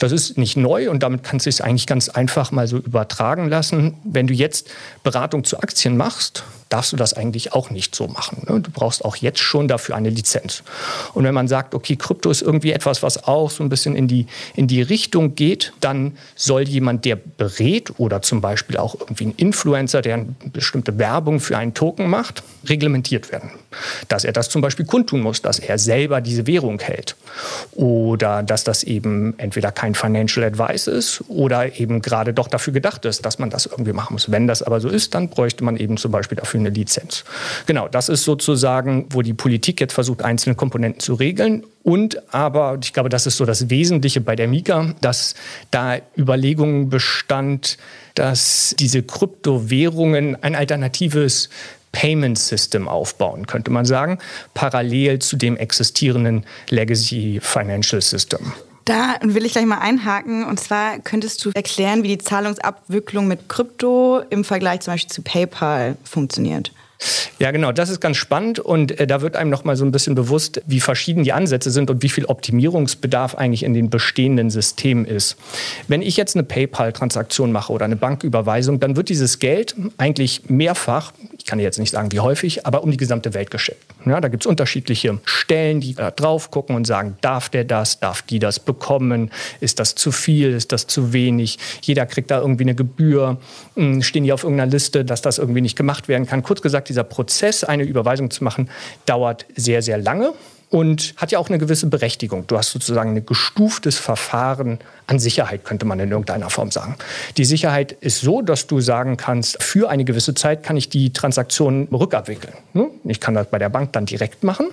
Das 0.00 0.10
ist 0.10 0.36
nicht 0.36 0.56
neu 0.56 0.90
und 0.90 1.04
damit 1.04 1.22
kannst 1.22 1.46
du 1.46 1.50
es 1.50 1.60
eigentlich 1.60 1.86
ganz 1.86 2.08
einfach 2.08 2.50
mal 2.50 2.66
so 2.66 2.78
übertragen 2.78 3.48
lassen. 3.48 3.94
Wenn 4.02 4.26
du 4.26 4.34
jetzt 4.34 4.68
Beratung 5.04 5.44
zu 5.44 5.60
Aktien 5.60 5.96
machst, 5.96 6.42
darfst 6.68 6.92
du 6.92 6.96
das 6.96 7.14
eigentlich 7.14 7.52
auch 7.52 7.70
nicht 7.70 7.94
so 7.94 8.08
machen. 8.08 8.46
Ne? 8.48 8.60
Du 8.60 8.70
brauchst 8.70 9.04
auch 9.04 9.16
jetzt 9.16 9.40
schon 9.40 9.68
dafür 9.68 9.96
eine 9.96 10.10
Lizenz. 10.10 10.62
Und 11.14 11.24
wenn 11.24 11.34
man 11.34 11.48
sagt, 11.48 11.74
okay, 11.74 11.96
Krypto 11.96 12.30
ist 12.30 12.42
irgendwie 12.42 12.72
etwas, 12.72 13.02
was 13.02 13.24
auch 13.24 13.50
so 13.50 13.62
ein 13.62 13.68
bisschen 13.68 13.96
in 13.96 14.08
die, 14.08 14.26
in 14.54 14.66
die 14.66 14.82
Richtung 14.82 15.34
geht, 15.34 15.72
dann 15.80 16.16
soll 16.34 16.62
jemand, 16.62 17.04
der 17.04 17.16
berät 17.16 17.98
oder 17.98 18.22
zum 18.22 18.40
Beispiel 18.40 18.76
auch 18.76 18.94
irgendwie 19.00 19.26
ein 19.26 19.34
Influencer, 19.36 20.02
der 20.02 20.14
eine 20.14 20.34
bestimmte 20.52 20.98
Werbung 20.98 21.40
für 21.40 21.56
einen 21.56 21.74
Token 21.74 22.08
macht, 22.08 22.42
reglementiert 22.66 23.32
werden. 23.32 23.50
Dass 24.08 24.24
er 24.24 24.32
das 24.32 24.48
zum 24.48 24.62
Beispiel 24.62 24.86
kundtun 24.86 25.20
muss, 25.20 25.42
dass 25.42 25.58
er 25.58 25.78
selber 25.78 26.20
diese 26.20 26.46
Währung 26.46 26.80
hält. 26.80 27.16
Oder 27.72 28.42
dass 28.42 28.64
das 28.64 28.82
eben 28.82 29.38
entweder 29.38 29.72
kein 29.72 29.94
Financial 29.94 30.44
Advice 30.46 30.86
ist 30.86 31.24
oder 31.28 31.78
eben 31.78 32.00
gerade 32.02 32.32
doch 32.32 32.48
dafür 32.48 32.72
gedacht 32.72 33.04
ist, 33.04 33.24
dass 33.24 33.38
man 33.38 33.50
das 33.50 33.66
irgendwie 33.66 33.92
machen 33.92 34.14
muss. 34.14 34.30
Wenn 34.30 34.46
das 34.46 34.62
aber 34.62 34.80
so 34.80 34.88
ist, 34.88 35.14
dann 35.14 35.28
bräuchte 35.28 35.64
man 35.64 35.76
eben 35.76 35.96
zum 35.96 36.10
Beispiel 36.10 36.36
dafür 36.36 36.60
eine 36.60 36.70
Lizenz. 36.70 37.24
Genau, 37.66 37.88
das 37.88 38.08
ist 38.08 38.24
sozusagen, 38.24 39.06
wo 39.10 39.22
die 39.22 39.34
Politik 39.34 39.80
jetzt 39.80 39.92
versucht, 39.92 40.22
einzelne 40.22 40.54
Komponenten 40.54 41.00
zu 41.00 41.14
regeln. 41.14 41.64
Und 41.82 42.34
aber, 42.34 42.78
ich 42.82 42.92
glaube, 42.92 43.08
das 43.08 43.26
ist 43.26 43.38
so 43.38 43.46
das 43.46 43.70
Wesentliche 43.70 44.20
bei 44.20 44.36
der 44.36 44.48
Mika, 44.48 44.94
dass 45.00 45.34
da 45.70 45.96
Überlegungen 46.16 46.90
bestand, 46.90 47.78
dass 48.14 48.74
diese 48.78 49.02
Kryptowährungen 49.02 50.36
ein 50.42 50.54
alternatives 50.54 51.48
Payment 51.92 52.38
System 52.38 52.88
aufbauen, 52.88 53.46
könnte 53.46 53.70
man 53.70 53.84
sagen, 53.84 54.18
parallel 54.54 55.18
zu 55.18 55.36
dem 55.36 55.56
existierenden 55.56 56.44
Legacy 56.70 57.40
Financial 57.42 58.00
System. 58.00 58.52
Da 58.84 59.16
will 59.22 59.44
ich 59.44 59.52
gleich 59.52 59.66
mal 59.66 59.80
einhaken. 59.80 60.44
Und 60.44 60.58
zwar 60.58 60.98
könntest 61.00 61.44
du 61.44 61.50
erklären, 61.54 62.02
wie 62.02 62.08
die 62.08 62.18
Zahlungsabwicklung 62.18 63.28
mit 63.28 63.48
Krypto 63.48 64.22
im 64.30 64.44
Vergleich 64.44 64.80
zum 64.80 64.94
Beispiel 64.94 65.12
zu 65.12 65.22
PayPal 65.22 65.96
funktioniert. 66.04 66.72
Ja, 67.38 67.52
genau, 67.52 67.70
das 67.70 67.88
ist 67.88 68.00
ganz 68.00 68.16
spannend 68.16 68.58
und 68.58 68.98
äh, 68.98 69.06
da 69.06 69.20
wird 69.20 69.36
einem 69.36 69.50
noch 69.50 69.62
mal 69.62 69.76
so 69.76 69.84
ein 69.84 69.92
bisschen 69.92 70.16
bewusst, 70.16 70.60
wie 70.66 70.80
verschieden 70.80 71.22
die 71.22 71.32
Ansätze 71.32 71.70
sind 71.70 71.88
und 71.90 72.02
wie 72.02 72.08
viel 72.08 72.24
Optimierungsbedarf 72.24 73.36
eigentlich 73.36 73.62
in 73.62 73.74
den 73.74 73.90
bestehenden 73.90 74.50
Systemen 74.50 75.04
ist. 75.04 75.36
Wenn 75.86 76.02
ich 76.02 76.16
jetzt 76.16 76.34
eine 76.34 76.42
PayPal-Transaktion 76.42 77.52
mache 77.52 77.72
oder 77.72 77.84
eine 77.84 77.96
Banküberweisung, 77.96 78.80
dann 78.80 78.96
wird 78.96 79.08
dieses 79.08 79.38
Geld 79.38 79.76
eigentlich 79.98 80.50
mehrfach, 80.50 81.12
ich 81.36 81.44
kann 81.44 81.60
jetzt 81.60 81.78
nicht 81.78 81.92
sagen 81.92 82.10
wie 82.10 82.20
häufig, 82.20 82.66
aber 82.66 82.82
um 82.82 82.90
die 82.90 82.96
gesamte 82.96 83.34
Welt 83.34 83.52
geschickt. 83.52 83.87
Ja, 84.08 84.20
da 84.20 84.28
gibt 84.28 84.44
es 84.44 84.46
unterschiedliche 84.46 85.18
Stellen, 85.24 85.80
die 85.80 85.94
da 85.94 86.10
drauf 86.10 86.50
gucken 86.50 86.76
und 86.76 86.86
sagen, 86.86 87.16
darf 87.20 87.48
der 87.48 87.64
das, 87.64 88.00
darf 88.00 88.22
die 88.22 88.38
das 88.38 88.60
bekommen, 88.60 89.30
ist 89.60 89.78
das 89.78 89.94
zu 89.94 90.12
viel, 90.12 90.52
ist 90.52 90.72
das 90.72 90.86
zu 90.86 91.12
wenig, 91.12 91.58
jeder 91.82 92.06
kriegt 92.06 92.30
da 92.30 92.40
irgendwie 92.40 92.64
eine 92.64 92.74
Gebühr, 92.74 93.38
hm, 93.74 94.02
stehen 94.02 94.24
die 94.24 94.32
auf 94.32 94.44
irgendeiner 94.44 94.70
Liste, 94.70 95.04
dass 95.04 95.22
das 95.22 95.38
irgendwie 95.38 95.60
nicht 95.60 95.76
gemacht 95.76 96.08
werden 96.08 96.26
kann. 96.26 96.42
Kurz 96.42 96.62
gesagt, 96.62 96.88
dieser 96.88 97.04
Prozess, 97.04 97.64
eine 97.64 97.84
Überweisung 97.84 98.30
zu 98.30 98.44
machen, 98.44 98.70
dauert 99.06 99.46
sehr, 99.56 99.82
sehr 99.82 99.98
lange 99.98 100.34
und 100.70 101.14
hat 101.16 101.32
ja 101.32 101.38
auch 101.38 101.48
eine 101.48 101.58
gewisse 101.58 101.86
Berechtigung. 101.86 102.46
Du 102.46 102.58
hast 102.58 102.72
sozusagen 102.72 103.16
ein 103.16 103.26
gestuftes 103.26 103.98
Verfahren 103.98 104.78
an 105.06 105.18
Sicherheit, 105.18 105.64
könnte 105.64 105.86
man 105.86 105.98
in 106.00 106.10
irgendeiner 106.10 106.50
Form 106.50 106.70
sagen. 106.70 106.96
Die 107.38 107.44
Sicherheit 107.44 107.92
ist 107.92 108.20
so, 108.20 108.42
dass 108.42 108.66
du 108.66 108.80
sagen 108.80 109.16
kannst, 109.16 109.62
für 109.62 109.88
eine 109.88 110.04
gewisse 110.04 110.34
Zeit 110.34 110.62
kann 110.62 110.76
ich 110.76 110.90
die 110.90 111.12
Transaktion 111.12 111.88
rückabwickeln. 111.90 112.52
Ne? 112.74 112.88
Ich 113.04 113.20
kann 113.20 113.34
das 113.34 113.48
bei 113.48 113.58
der 113.58 113.70
Bank 113.70 113.92
dann 113.92 114.04
direkt 114.04 114.44
machen. 114.44 114.68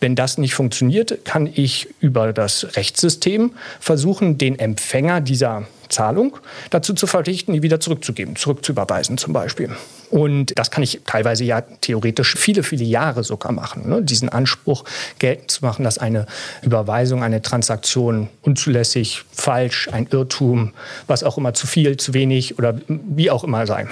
Wenn 0.00 0.16
das 0.16 0.38
nicht 0.38 0.54
funktioniert, 0.54 1.24
kann 1.24 1.48
ich 1.52 1.88
über 2.00 2.32
das 2.32 2.76
Rechtssystem 2.76 3.52
versuchen, 3.80 4.38
den 4.38 4.58
Empfänger 4.58 5.20
dieser 5.20 5.66
Zahlung 5.90 6.38
dazu 6.70 6.94
zu 6.94 7.06
verpflichten, 7.06 7.54
die 7.54 7.62
wieder 7.62 7.80
zurückzugeben, 7.80 8.36
zurückzuüberweisen 8.36 9.18
zum 9.18 9.32
Beispiel. 9.32 9.70
Und 10.14 10.56
das 10.56 10.70
kann 10.70 10.84
ich 10.84 11.00
teilweise 11.04 11.42
ja 11.42 11.60
theoretisch 11.60 12.36
viele, 12.36 12.62
viele 12.62 12.84
Jahre 12.84 13.24
sogar 13.24 13.50
machen. 13.50 13.88
Ne? 13.88 14.00
Diesen 14.00 14.28
Anspruch 14.28 14.84
geltend 15.18 15.50
zu 15.50 15.64
machen, 15.64 15.82
dass 15.82 15.98
eine 15.98 16.26
Überweisung, 16.62 17.24
eine 17.24 17.42
Transaktion 17.42 18.28
unzulässig, 18.42 19.24
falsch, 19.32 19.88
ein 19.90 20.06
Irrtum, 20.08 20.72
was 21.08 21.24
auch 21.24 21.36
immer 21.36 21.52
zu 21.52 21.66
viel, 21.66 21.96
zu 21.96 22.14
wenig 22.14 22.60
oder 22.60 22.78
wie 22.86 23.28
auch 23.28 23.42
immer 23.42 23.66
sei. 23.66 23.88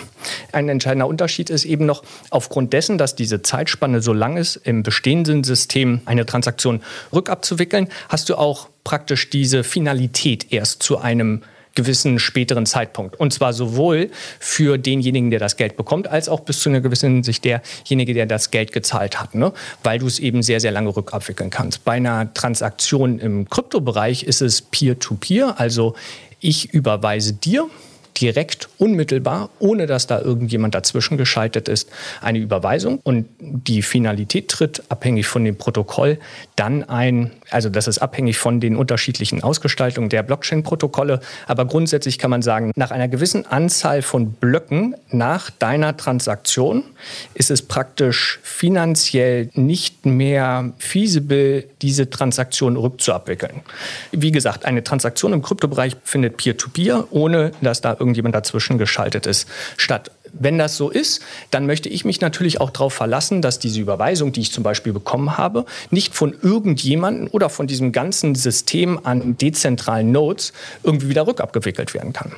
Ein 0.53 0.69
entscheidender 0.69 1.09
Unterschied 1.09 1.51
ist 1.51 1.65
eben 1.65 1.87
noch, 1.87 2.05
aufgrund 2.31 2.73
dessen, 2.73 2.99
dass 2.99 3.17
diese 3.17 3.43
Zeitspanne 3.43 4.01
so 4.01 4.13
lang 4.13 4.37
ist, 4.37 4.55
im 4.55 4.85
bestehenden 4.85 5.43
System 5.43 6.03
eine 6.05 6.25
Transaktion 6.25 6.83
rückabzuwickeln, 7.13 7.89
hast 8.09 8.29
du 8.29 8.37
auch 8.37 8.69
praktisch 8.85 9.29
diese 9.29 9.65
Finalität 9.65 10.53
erst 10.53 10.85
zu 10.85 10.99
einem 10.99 11.43
gewissen 11.75 12.19
späteren 12.19 12.67
Zeitpunkt. 12.67 13.19
Und 13.19 13.33
zwar 13.33 13.53
sowohl 13.53 14.11
für 14.39 14.79
denjenigen, 14.79 15.31
der 15.31 15.41
das 15.41 15.57
Geld 15.57 15.77
bekommt, 15.77 16.09
als 16.09 16.29
auch 16.29 16.41
bis 16.41 16.61
zu 16.61 16.69
einer 16.69 16.81
gewissen 16.81 17.23
Sicht 17.23 17.45
derjenige, 17.45 18.15
der 18.15 18.27
das 18.27 18.51
Geld 18.51 18.73
gezahlt 18.73 19.21
hat, 19.21 19.35
ne? 19.35 19.53
weil 19.83 19.99
du 19.99 20.07
es 20.07 20.19
eben 20.19 20.43
sehr, 20.43 20.61
sehr 20.61 20.73
lange 20.73 20.95
rückabwickeln 20.95 21.51
kannst. 21.51 21.85
Bei 21.85 21.93
einer 21.93 22.33
Transaktion 22.35 23.19
im 23.19 23.49
Kryptobereich 23.49 24.25
ist 24.25 24.43
es 24.43 24.63
Peer-to-Peer, 24.63 25.49
-Peer, 25.49 25.57
also 25.57 25.95
ich 26.41 26.75
überweise 26.75 27.33
dir 27.33 27.69
direkt, 28.21 28.69
unmittelbar, 28.79 29.51
ohne 29.59 29.87
dass 29.87 30.07
da 30.07 30.21
irgendjemand 30.21 30.75
dazwischen 30.75 31.17
geschaltet 31.17 31.69
ist, 31.69 31.91
eine 32.21 32.39
Überweisung. 32.39 33.01
Und 33.03 33.27
die 33.41 33.83
Finalität 33.83 34.49
tritt 34.49 34.83
abhängig 34.89 35.27
von 35.27 35.45
dem 35.45 35.57
Protokoll 35.57 36.19
dann 36.57 36.85
ein, 36.85 37.33
also 37.53 37.69
das 37.69 37.89
ist 37.89 37.99
abhängig 37.99 38.39
von 38.39 38.61
den 38.61 38.77
unterschiedlichen 38.77 39.43
Ausgestaltungen 39.43 40.09
der 40.09 40.23
Blockchain-Protokolle. 40.23 41.21
Aber 41.47 41.65
grundsätzlich 41.67 42.19
kann 42.19 42.31
man 42.31 42.43
sagen, 42.43 42.73
nach 42.77 42.91
einer 42.91 43.09
gewissen 43.09 43.47
Anzahl 43.47 44.03
von 44.03 44.33
Blöcken 44.33 44.95
nach 45.11 45.51
deiner 45.51 45.97
Transaktion 45.97 46.85
ist 47.35 47.51
es 47.51 47.63
praktisch 47.63 48.39
finanziell 48.43 49.51
nicht 49.55 50.07
mehr 50.07 50.73
feasible, 50.79 51.65
diese 51.83 52.11
Transaktion 52.11 52.77
rückzuabwickeln. 52.77 53.63
Wie 54.13 54.33
gesagt, 54.33 54.65
eine 54.65 54.83
Transaktion 54.85 55.33
im 55.33 55.43
Kryptobereich 55.43 55.97
findet 56.05 56.37
Peer-to-Peer, 56.37 56.97
-Peer, 56.97 57.07
ohne 57.11 57.53
dass 57.61 57.81
da 57.81 57.93
irgendjemand 57.93 58.35
dazwischen 58.35 58.79
geschaltet 58.79 59.27
ist, 59.27 59.49
statt. 59.77 60.11
Wenn 60.33 60.59
das 60.59 60.77
so 60.77 60.91
ist, 60.91 61.21
dann 61.51 61.67
möchte 61.67 61.89
ich 61.89 62.05
mich 62.05 62.21
natürlich 62.21 62.61
auch 62.61 62.71
darauf 62.71 62.95
verlassen, 62.95 63.43
dass 63.43 63.59
diese 63.59 63.81
Überweisung, 63.81 64.33
die 64.33 64.41
ich 64.41 64.53
zum 64.53 64.65
Beispiel 64.65 64.93
bekommen 64.93 65.37
habe, 65.37 65.67
nicht 65.91 66.15
von 66.15 66.35
irgendjemandem 66.43 67.29
oder 67.33 67.51
von 67.51 67.67
diesem 67.67 67.93
ganzen 67.93 68.35
System 68.35 68.99
an 69.05 69.37
dezentralen 69.37 70.11
Nodes 70.11 70.53
irgendwie 70.83 71.09
wieder 71.09 71.27
rückabgewickelt 71.27 71.95
werden 71.95 72.13
kann. 72.13 72.33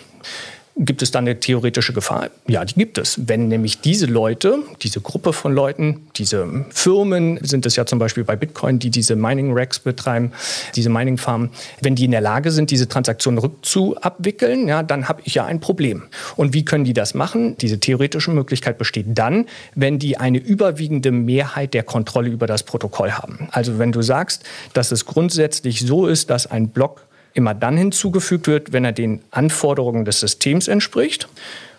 Gibt 0.76 1.02
es 1.02 1.12
dann 1.12 1.24
eine 1.24 1.38
theoretische 1.38 1.92
Gefahr? 1.92 2.30
Ja, 2.48 2.64
die 2.64 2.74
gibt 2.74 2.98
es. 2.98 3.28
Wenn 3.28 3.46
nämlich 3.46 3.80
diese 3.80 4.06
Leute, 4.06 4.58
diese 4.82 5.00
Gruppe 5.00 5.32
von 5.32 5.54
Leuten, 5.54 6.08
diese 6.16 6.66
Firmen, 6.70 7.38
sind 7.42 7.64
es 7.64 7.76
ja 7.76 7.86
zum 7.86 8.00
Beispiel 8.00 8.24
bei 8.24 8.34
Bitcoin, 8.34 8.80
die 8.80 8.90
diese 8.90 9.14
Mining-Racks 9.14 9.78
betreiben, 9.78 10.32
diese 10.74 10.90
Mining-Farmen, 10.90 11.50
wenn 11.80 11.94
die 11.94 12.06
in 12.06 12.10
der 12.10 12.20
Lage 12.20 12.50
sind, 12.50 12.72
diese 12.72 12.88
Transaktionen 12.88 13.38
rückzuabwickeln, 13.38 14.66
ja, 14.66 14.82
dann 14.82 15.08
habe 15.08 15.22
ich 15.24 15.34
ja 15.34 15.44
ein 15.44 15.60
Problem. 15.60 16.04
Und 16.34 16.54
wie 16.54 16.64
können 16.64 16.84
die 16.84 16.92
das 16.92 17.14
machen? 17.14 17.56
Diese 17.58 17.78
theoretische 17.78 18.32
Möglichkeit 18.32 18.76
besteht 18.76 19.06
dann, 19.10 19.46
wenn 19.76 20.00
die 20.00 20.16
eine 20.16 20.38
überwiegende 20.38 21.12
Mehrheit 21.12 21.72
der 21.72 21.84
Kontrolle 21.84 22.30
über 22.30 22.48
das 22.48 22.64
Protokoll 22.64 23.12
haben. 23.12 23.46
Also 23.52 23.78
wenn 23.78 23.92
du 23.92 24.02
sagst, 24.02 24.42
dass 24.72 24.90
es 24.90 25.06
grundsätzlich 25.06 25.82
so 25.86 26.08
ist, 26.08 26.30
dass 26.30 26.48
ein 26.48 26.70
Block 26.70 27.03
immer 27.34 27.54
dann 27.54 27.76
hinzugefügt 27.76 28.46
wird, 28.46 28.72
wenn 28.72 28.84
er 28.84 28.92
den 28.92 29.20
Anforderungen 29.30 30.04
des 30.04 30.20
Systems 30.20 30.68
entspricht 30.68 31.28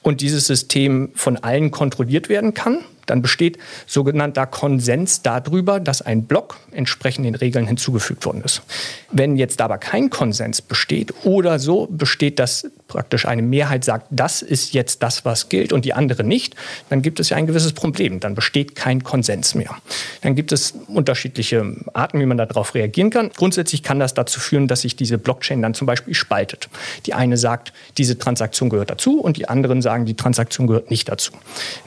und 0.03 0.21
dieses 0.21 0.45
System 0.45 1.09
von 1.15 1.37
allen 1.37 1.71
kontrolliert 1.71 2.29
werden 2.29 2.53
kann 2.53 2.83
dann 3.05 3.21
besteht 3.21 3.57
sogenannter 3.85 4.45
Konsens 4.45 5.21
darüber, 5.21 5.79
dass 5.79 6.01
ein 6.01 6.23
Block 6.23 6.57
entsprechend 6.71 7.25
den 7.25 7.35
Regeln 7.35 7.67
hinzugefügt 7.67 8.25
worden 8.25 8.41
ist. 8.43 8.61
Wenn 9.11 9.37
jetzt 9.37 9.61
aber 9.61 9.77
kein 9.77 10.09
Konsens 10.09 10.61
besteht 10.61 11.13
oder 11.23 11.59
so 11.59 11.87
besteht, 11.89 12.39
dass 12.39 12.67
praktisch 12.87 13.25
eine 13.25 13.41
Mehrheit 13.41 13.83
sagt, 13.83 14.07
das 14.11 14.41
ist 14.41 14.73
jetzt 14.73 15.01
das, 15.01 15.25
was 15.25 15.49
gilt 15.49 15.73
und 15.73 15.85
die 15.85 15.93
andere 15.93 16.23
nicht, 16.23 16.55
dann 16.89 17.01
gibt 17.01 17.19
es 17.19 17.29
ja 17.29 17.37
ein 17.37 17.47
gewisses 17.47 17.73
Problem. 17.73 18.19
Dann 18.19 18.35
besteht 18.35 18.75
kein 18.75 19.03
Konsens 19.03 19.55
mehr. 19.55 19.71
Dann 20.21 20.35
gibt 20.35 20.51
es 20.51 20.73
unterschiedliche 20.87 21.75
Arten, 21.93 22.19
wie 22.19 22.25
man 22.25 22.37
darauf 22.37 22.75
reagieren 22.75 23.09
kann. 23.09 23.31
Grundsätzlich 23.35 23.83
kann 23.83 23.99
das 23.99 24.13
dazu 24.13 24.39
führen, 24.39 24.67
dass 24.67 24.81
sich 24.81 24.95
diese 24.95 25.17
Blockchain 25.17 25.61
dann 25.61 25.73
zum 25.73 25.87
Beispiel 25.87 26.13
spaltet. 26.13 26.69
Die 27.05 27.13
eine 27.13 27.37
sagt, 27.37 27.73
diese 27.97 28.17
Transaktion 28.17 28.69
gehört 28.69 28.89
dazu 28.89 29.19
und 29.19 29.37
die 29.37 29.49
anderen 29.49 29.81
sagen, 29.81 30.05
die 30.05 30.15
Transaktion 30.15 30.67
gehört 30.67 30.91
nicht 30.91 31.09
dazu. 31.09 31.31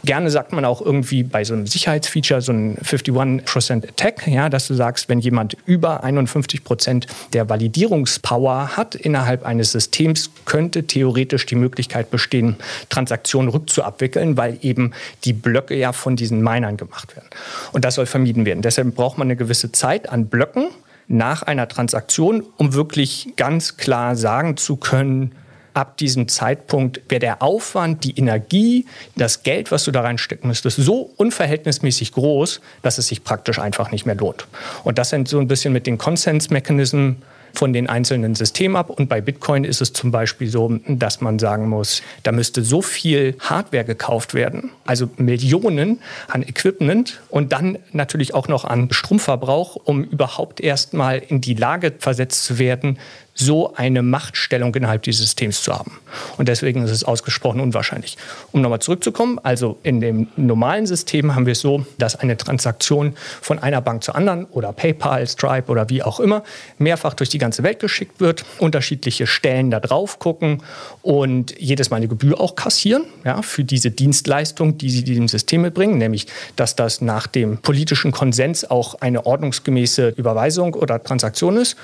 Gerne 0.05 0.31
sagt 0.31 0.53
man 0.53 0.65
auch 0.65 0.81
irgendwie, 0.81 1.08
irgendwie 1.09 1.23
bei 1.23 1.45
so 1.45 1.55
einem 1.55 1.67
Sicherheitsfeature 1.67 2.43
so 2.43 2.53
ein 2.53 2.77
51% 2.79 3.89
Attack, 3.89 4.27
ja, 4.27 4.49
dass 4.49 4.69
du 4.69 4.75
sagst, 4.75 5.09
wenn 5.09 5.21
jemand 5.21 5.57
über 5.67 6.05
51% 6.05 7.07
der 7.33 7.49
Validierungspower 7.49 8.77
hat 8.77 8.95
innerhalb 8.95 9.45
eines 9.45 9.73
Systems, 9.73 10.31
könnte 10.45 10.87
theoretisch 10.87 11.47
die 11.47 11.55
Möglichkeit 11.55 12.11
bestehen, 12.11 12.57
Transaktionen 12.89 13.51
rückzuabwickeln, 13.51 14.37
weil 14.37 14.59
eben 14.61 14.93
die 15.25 15.33
Blöcke 15.33 15.77
ja 15.77 15.93
von 15.93 16.17
diesen 16.17 16.43
Minern 16.43 16.77
gemacht 16.77 17.17
werden. 17.17 17.29
Und 17.73 17.85
das 17.85 17.95
soll 17.95 18.07
vermieden 18.07 18.45
werden. 18.45 18.63
Deshalb 18.63 18.95
braucht 18.95 19.19
man 19.19 19.29
eine 19.29 19.37
gewisse 19.37 19.73
Zeit 19.73 20.09
an 20.09 20.27
Blöcken 20.27 20.69
nach 21.07 21.43
einer 21.43 21.69
Transaktion, 21.69 22.45
um 22.59 22.75
wirklich 22.75 23.33
ganz 23.37 23.79
klar 23.79 24.15
sagen 24.15 24.57
zu 24.59 24.77
können, 24.77 25.33
ab 25.75 25.97
diesem 25.97 26.29
Zeitpunkt 26.29 27.01
wäre 27.09 27.21
der 27.21 27.43
Aufwand, 27.43 28.05
die 28.05 28.17
Energie, 28.19 28.87
das 29.17 29.43
Geld, 29.43 29.71
was 29.71 29.85
du 29.85 29.91
da 29.91 30.03
reinstecken 30.03 30.49
müsstest, 30.49 30.77
so 30.79 31.11
unverhältnismäßig 31.17 32.13
groß, 32.13 32.61
dass 32.83 32.99
es 32.99 33.09
sich 33.09 33.25
praktisch 33.25 33.59
einfach 33.59 33.91
nicht 33.91 34.07
mehr 34.07 34.15
lohnt. 34.15 34.47
Und 34.85 34.99
das 34.99 35.11
sind 35.11 35.29
so 35.29 35.39
ein 35.39 35.49
bisschen 35.49 35.73
mit 35.73 35.87
den 35.87 35.99
Konsensmechanismen 35.99 37.23
von 37.55 37.73
den 37.73 37.89
einzelnen 37.89 38.35
Systemen 38.35 38.77
ab. 38.77 38.91
Und 38.91 39.09
bei 39.09 39.21
Bitcoin 39.21 39.65
ist 39.65 39.81
es 39.81 39.93
zum 39.93 40.11
Beispiel 40.11 40.49
so, 40.49 40.79
dass 40.87 41.21
man 41.21 41.39
sagen 41.39 41.69
muss, 41.69 42.03
da 42.23 42.33
müsste 42.33 42.63
so 42.63 42.83
viel 42.83 43.37
Hardware 43.41 43.85
gekauft 43.85 44.35
werden, 44.35 44.71
also 44.85 45.11
Millionen 45.17 46.01
an 46.29 46.43
Equipment 46.43 47.21
und 47.29 47.53
dann 47.53 47.79
natürlich 47.93 48.35
auch 48.35 48.49
noch 48.49 48.65
an 48.65 48.89
Stromverbrauch, 48.91 49.77
um 49.77 50.05
überhaupt 50.05 50.61
erstmal 50.61 51.19
in 51.19 51.41
die 51.41 51.55
Lage 51.55 51.93
versetzt 51.99 52.45
zu 52.45 52.59
werden, 52.59 52.99
so 53.39 53.73
eine 53.75 54.03
Machtstellung 54.03 54.75
innerhalb 54.75 55.03
dieses 55.03 55.23
Systems 55.23 55.63
zu 55.63 55.73
haben. 55.73 55.99
Und 56.39 56.49
deswegen 56.49 56.83
ist 56.83 56.91
es 56.91 57.05
ausgesprochen 57.05 57.61
unwahrscheinlich. 57.61 58.19
Um 58.51 58.61
nochmal 58.61 58.81
zurückzukommen, 58.81 59.39
also 59.43 59.79
in 59.85 60.01
dem 60.01 60.27
normalen 60.37 60.87
System 60.87 61.35
haben 61.35 61.47
wir 61.47 61.53
es 61.53 61.61
so, 61.61 61.87
dass 61.99 62.17
eine 62.17 62.37
Transaktion 62.37 63.15
von 63.41 63.61
einer 63.61 63.81
Bank 63.81 64.03
zur 64.03 64.17
anderen 64.17 64.45
oder 64.47 64.73
PayPal, 64.73 65.27
Stripe 65.27 65.71
oder 65.71 65.89
wie 65.89 66.03
auch 66.03 66.19
immer 66.19 66.43
mehrfach 66.79 67.15
durch 67.15 67.31
die 67.31 67.39
ganze 67.39 67.63
Welt 67.63 67.79
geschickt 67.79 68.21
wird, 68.21 68.45
unterschiedliche 68.59 69.29
Stellen 69.29 69.71
da 69.71 69.79
drauf 69.79 70.19
gucken 70.19 70.63
und 71.03 71.55
jedes 71.61 71.91
Mal 71.91 71.99
eine 71.99 72.09
Gebühr 72.09 72.41
auch 72.41 72.57
kassieren 72.57 73.05
ja, 73.25 73.43
für 73.43 73.63
diese 73.63 73.93
Dienstleistung, 73.93 74.79
die 74.79 74.91
sie 74.91 75.05
diesem 75.05 75.29
System 75.29 75.63
mitbringen, 75.63 75.99
nämlich 75.99 76.27
dass 76.57 76.75
das 76.75 77.01
nach 77.01 77.29
dem 77.29 77.59
politischen 77.59 78.11
Konsens 78.11 78.69
auch 78.69 78.97
eine 78.97 79.27
ordnungsgemäße 79.27 80.09
Überweisung 80.17 80.75
oder 80.75 81.03
Transaktion 81.03 81.57
ist 81.57 81.77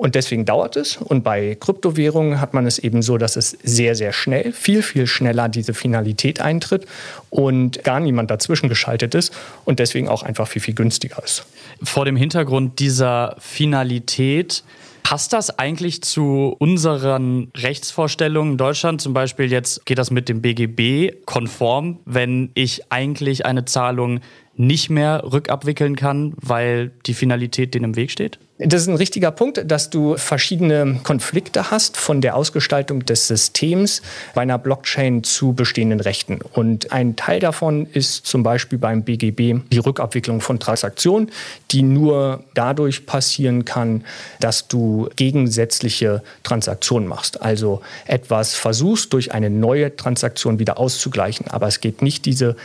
und 0.00 0.14
deswegen 0.14 0.46
dauert 0.46 0.76
es. 0.76 0.96
Und 0.96 1.24
bei 1.24 1.58
Kryptowährungen 1.60 2.40
hat 2.40 2.54
man 2.54 2.64
es 2.64 2.78
eben 2.78 3.02
so, 3.02 3.18
dass 3.18 3.36
es 3.36 3.50
sehr, 3.62 3.94
sehr 3.94 4.14
schnell, 4.14 4.50
viel, 4.50 4.80
viel 4.80 5.06
schneller 5.06 5.50
diese 5.50 5.74
Finalität 5.74 6.40
eintritt 6.40 6.86
und 7.28 7.84
gar 7.84 8.00
niemand 8.00 8.30
dazwischen 8.30 8.70
geschaltet 8.70 9.14
ist 9.14 9.30
und 9.66 9.78
deswegen 9.78 10.08
auch 10.08 10.22
einfach 10.22 10.48
viel, 10.48 10.62
viel 10.62 10.74
günstiger 10.74 11.22
ist. 11.22 11.44
Vor 11.82 12.06
dem 12.06 12.16
Hintergrund 12.16 12.78
dieser 12.78 13.36
Finalität 13.40 14.64
Passt 15.02 15.32
das 15.32 15.58
eigentlich 15.58 16.02
zu 16.02 16.54
unseren 16.58 17.50
Rechtsvorstellungen 17.56 18.52
in 18.52 18.58
Deutschland? 18.58 19.00
Zum 19.00 19.12
Beispiel 19.12 19.50
jetzt 19.50 19.84
geht 19.86 19.98
das 19.98 20.10
mit 20.10 20.28
dem 20.28 20.40
BGB 20.40 21.24
konform, 21.24 21.98
wenn 22.04 22.50
ich 22.54 22.92
eigentlich 22.92 23.44
eine 23.44 23.64
Zahlung 23.64 24.20
nicht 24.56 24.90
mehr 24.90 25.24
rückabwickeln 25.24 25.96
kann, 25.96 26.34
weil 26.36 26.90
die 27.06 27.14
Finalität 27.14 27.74
denen 27.74 27.84
im 27.86 27.96
Weg 27.96 28.10
steht? 28.10 28.38
Das 28.62 28.82
ist 28.82 28.88
ein 28.88 28.96
richtiger 28.96 29.30
Punkt, 29.30 29.62
dass 29.70 29.88
du 29.88 30.18
verschiedene 30.18 31.00
Konflikte 31.02 31.70
hast 31.70 31.96
von 31.96 32.20
der 32.20 32.36
Ausgestaltung 32.36 33.06
des 33.06 33.26
Systems 33.26 34.02
bei 34.34 34.42
einer 34.42 34.58
Blockchain 34.58 35.24
zu 35.24 35.54
bestehenden 35.54 36.00
Rechten. 36.00 36.40
Und 36.52 36.92
ein 36.92 37.16
Teil 37.16 37.40
davon 37.40 37.86
ist 37.86 38.26
zum 38.26 38.42
Beispiel 38.42 38.78
beim 38.78 39.02
BGB 39.02 39.62
die 39.72 39.78
Rückabwicklung 39.78 40.42
von 40.42 40.60
Transaktionen, 40.60 41.30
die 41.70 41.80
nur 41.80 42.44
dadurch 42.52 43.06
passieren 43.06 43.64
kann, 43.64 44.04
dass 44.40 44.68
du 44.68 45.08
gegensätzliche 45.16 46.22
Transaktionen 46.42 47.08
machst. 47.08 47.40
Also 47.40 47.80
etwas 48.04 48.54
versuchst 48.54 49.14
durch 49.14 49.32
eine 49.32 49.48
neue 49.48 49.96
Transaktion 49.96 50.58
wieder 50.58 50.76
auszugleichen. 50.78 51.48
Aber 51.48 51.66
es 51.66 51.80
geht 51.80 52.02
nicht 52.02 52.26
diese 52.26 52.56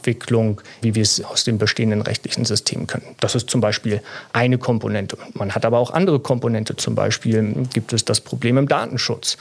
Ex-Post-Rückabwicklung, 0.00 0.60
wie 0.82 0.94
wir 0.94 1.02
es 1.02 1.22
aus 1.24 1.44
dem 1.44 1.58
bestehenden 1.58 2.02
rechtlichen 2.02 2.44
System 2.44 2.86
können. 2.86 3.04
Das 3.20 3.34
ist 3.34 3.50
zum 3.50 3.60
Beispiel 3.60 4.00
eine 4.32 4.58
Komponente. 4.58 5.16
Man 5.34 5.54
hat 5.54 5.64
aber 5.64 5.78
auch 5.78 5.92
andere 5.92 6.20
Komponente. 6.20 6.76
Zum 6.76 6.94
Beispiel 6.94 7.66
gibt 7.72 7.92
es 7.92 8.04
das 8.04 8.20
Problem 8.20 8.58
im 8.58 8.68
Datenschutz. 8.68 9.36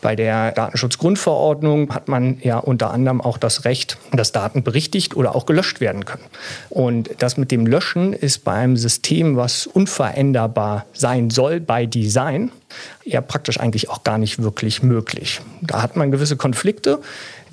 Bei 0.00 0.16
der 0.16 0.52
Datenschutzgrundverordnung 0.52 1.94
hat 1.94 2.08
man 2.08 2.38
ja 2.42 2.58
unter 2.58 2.90
anderem 2.90 3.20
auch 3.20 3.38
das 3.38 3.64
Recht, 3.64 3.98
dass 4.12 4.32
Daten 4.32 4.62
berichtigt 4.62 5.16
oder 5.16 5.34
auch 5.34 5.46
gelöscht 5.46 5.80
werden 5.80 6.04
können. 6.04 6.24
Und 6.70 7.10
das 7.18 7.36
mit 7.36 7.50
dem 7.50 7.66
Löschen 7.66 8.12
ist 8.12 8.44
bei 8.44 8.52
einem 8.52 8.76
System, 8.76 9.36
was 9.36 9.66
unveränderbar 9.66 10.86
sein 10.92 11.30
soll 11.30 11.60
bei 11.60 11.86
Design, 11.86 12.50
ja 13.04 13.20
praktisch 13.20 13.60
eigentlich 13.60 13.90
auch 13.90 14.04
gar 14.04 14.18
nicht 14.18 14.42
wirklich 14.42 14.82
möglich. 14.82 15.40
Da 15.60 15.82
hat 15.82 15.96
man 15.96 16.10
gewisse 16.10 16.36
Konflikte, 16.36 17.00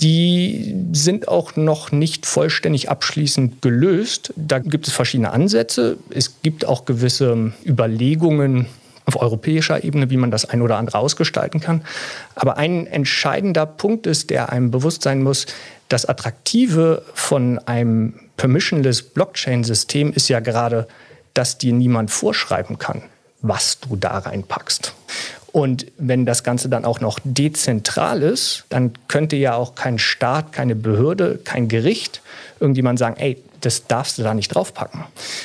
die 0.01 0.75
sind 0.93 1.27
auch 1.27 1.55
noch 1.55 1.91
nicht 1.91 2.25
vollständig 2.25 2.89
abschließend 2.89 3.61
gelöst. 3.61 4.33
Da 4.35 4.59
gibt 4.59 4.87
es 4.87 4.93
verschiedene 4.93 5.31
Ansätze. 5.31 5.97
Es 6.09 6.41
gibt 6.41 6.65
auch 6.65 6.85
gewisse 6.85 7.51
Überlegungen 7.65 8.67
auf 9.05 9.21
europäischer 9.21 9.83
Ebene, 9.83 10.09
wie 10.09 10.17
man 10.17 10.31
das 10.31 10.45
ein 10.45 10.61
oder 10.61 10.77
andere 10.77 10.99
ausgestalten 10.99 11.59
kann. 11.59 11.81
Aber 12.35 12.57
ein 12.57 12.87
entscheidender 12.87 13.65
Punkt 13.65 14.07
ist, 14.07 14.29
der 14.29 14.51
einem 14.51 14.71
bewusst 14.71 15.01
sein 15.01 15.23
muss, 15.23 15.47
das 15.89 16.05
Attraktive 16.05 17.01
von 17.13 17.59
einem 17.59 18.13
permissionless 18.37 19.01
Blockchain-System 19.01 20.13
ist 20.13 20.29
ja 20.29 20.39
gerade, 20.39 20.87
dass 21.33 21.57
dir 21.57 21.73
niemand 21.73 22.11
vorschreiben 22.11 22.77
kann, 22.77 23.01
was 23.41 23.79
du 23.79 23.95
da 23.95 24.19
reinpackst. 24.19 24.93
Und 25.51 25.87
wenn 25.97 26.25
das 26.25 26.43
Ganze 26.43 26.69
dann 26.69 26.85
auch 26.85 26.99
noch 26.99 27.19
dezentral 27.23 28.21
ist, 28.21 28.65
dann 28.69 28.93
könnte 29.07 29.35
ja 29.35 29.55
auch 29.55 29.75
kein 29.75 29.99
Staat, 29.99 30.51
keine 30.51 30.75
Behörde, 30.75 31.39
kein 31.43 31.67
Gericht 31.67 32.21
irgendjemand 32.59 32.99
sagen, 32.99 33.15
ey, 33.17 33.37
das 33.61 33.87
darfst 33.87 34.17
du 34.17 34.23
da 34.23 34.33
nicht 34.33 34.49
draufpacken. 34.55 35.03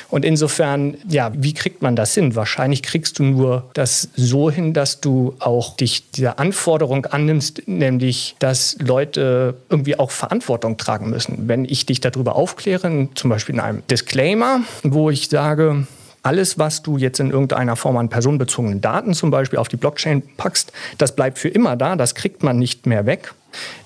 Und 0.09 0.23
insofern, 0.23 0.95
ja, 1.07 1.31
wie 1.35 1.53
kriegt 1.53 1.81
man 1.81 1.95
das 1.95 2.13
hin? 2.13 2.35
Wahrscheinlich 2.35 2.81
kriegst 2.81 3.19
du 3.19 3.23
nur 3.23 3.69
das 3.73 4.09
so 4.15 4.49
hin, 4.49 4.73
dass 4.73 5.01
du 5.01 5.35
auch 5.39 5.75
dich 5.75 6.11
dieser 6.11 6.39
Anforderung 6.39 7.05
annimmst, 7.05 7.67
nämlich, 7.67 8.35
dass 8.39 8.77
Leute 8.79 9.55
irgendwie 9.69 9.99
auch 9.99 10.11
Verantwortung 10.11 10.77
tragen 10.77 11.09
müssen. 11.09 11.47
Wenn 11.47 11.65
ich 11.65 11.85
dich 11.85 11.99
darüber 11.99 12.35
aufkläre, 12.35 13.09
zum 13.15 13.29
Beispiel 13.29 13.55
in 13.55 13.61
einem 13.61 13.83
Disclaimer, 13.87 14.61
wo 14.83 15.09
ich 15.09 15.29
sage, 15.29 15.85
alles, 16.25 16.57
was 16.57 16.81
du 16.81 16.97
jetzt 16.97 17.19
in 17.19 17.29
irgendeiner 17.29 17.75
Form 17.75 17.97
an 17.97 18.09
personenbezogenen 18.09 18.81
Daten 18.81 19.13
zum 19.13 19.29
Beispiel 19.29 19.59
auf 19.59 19.67
die 19.67 19.77
Blockchain 19.77 20.23
packst, 20.37 20.71
das 20.97 21.15
bleibt 21.15 21.37
für 21.37 21.49
immer 21.49 21.75
da, 21.75 21.95
das 21.95 22.15
kriegt 22.15 22.41
man 22.41 22.57
nicht 22.57 22.87
mehr 22.87 23.05
weg. 23.05 23.33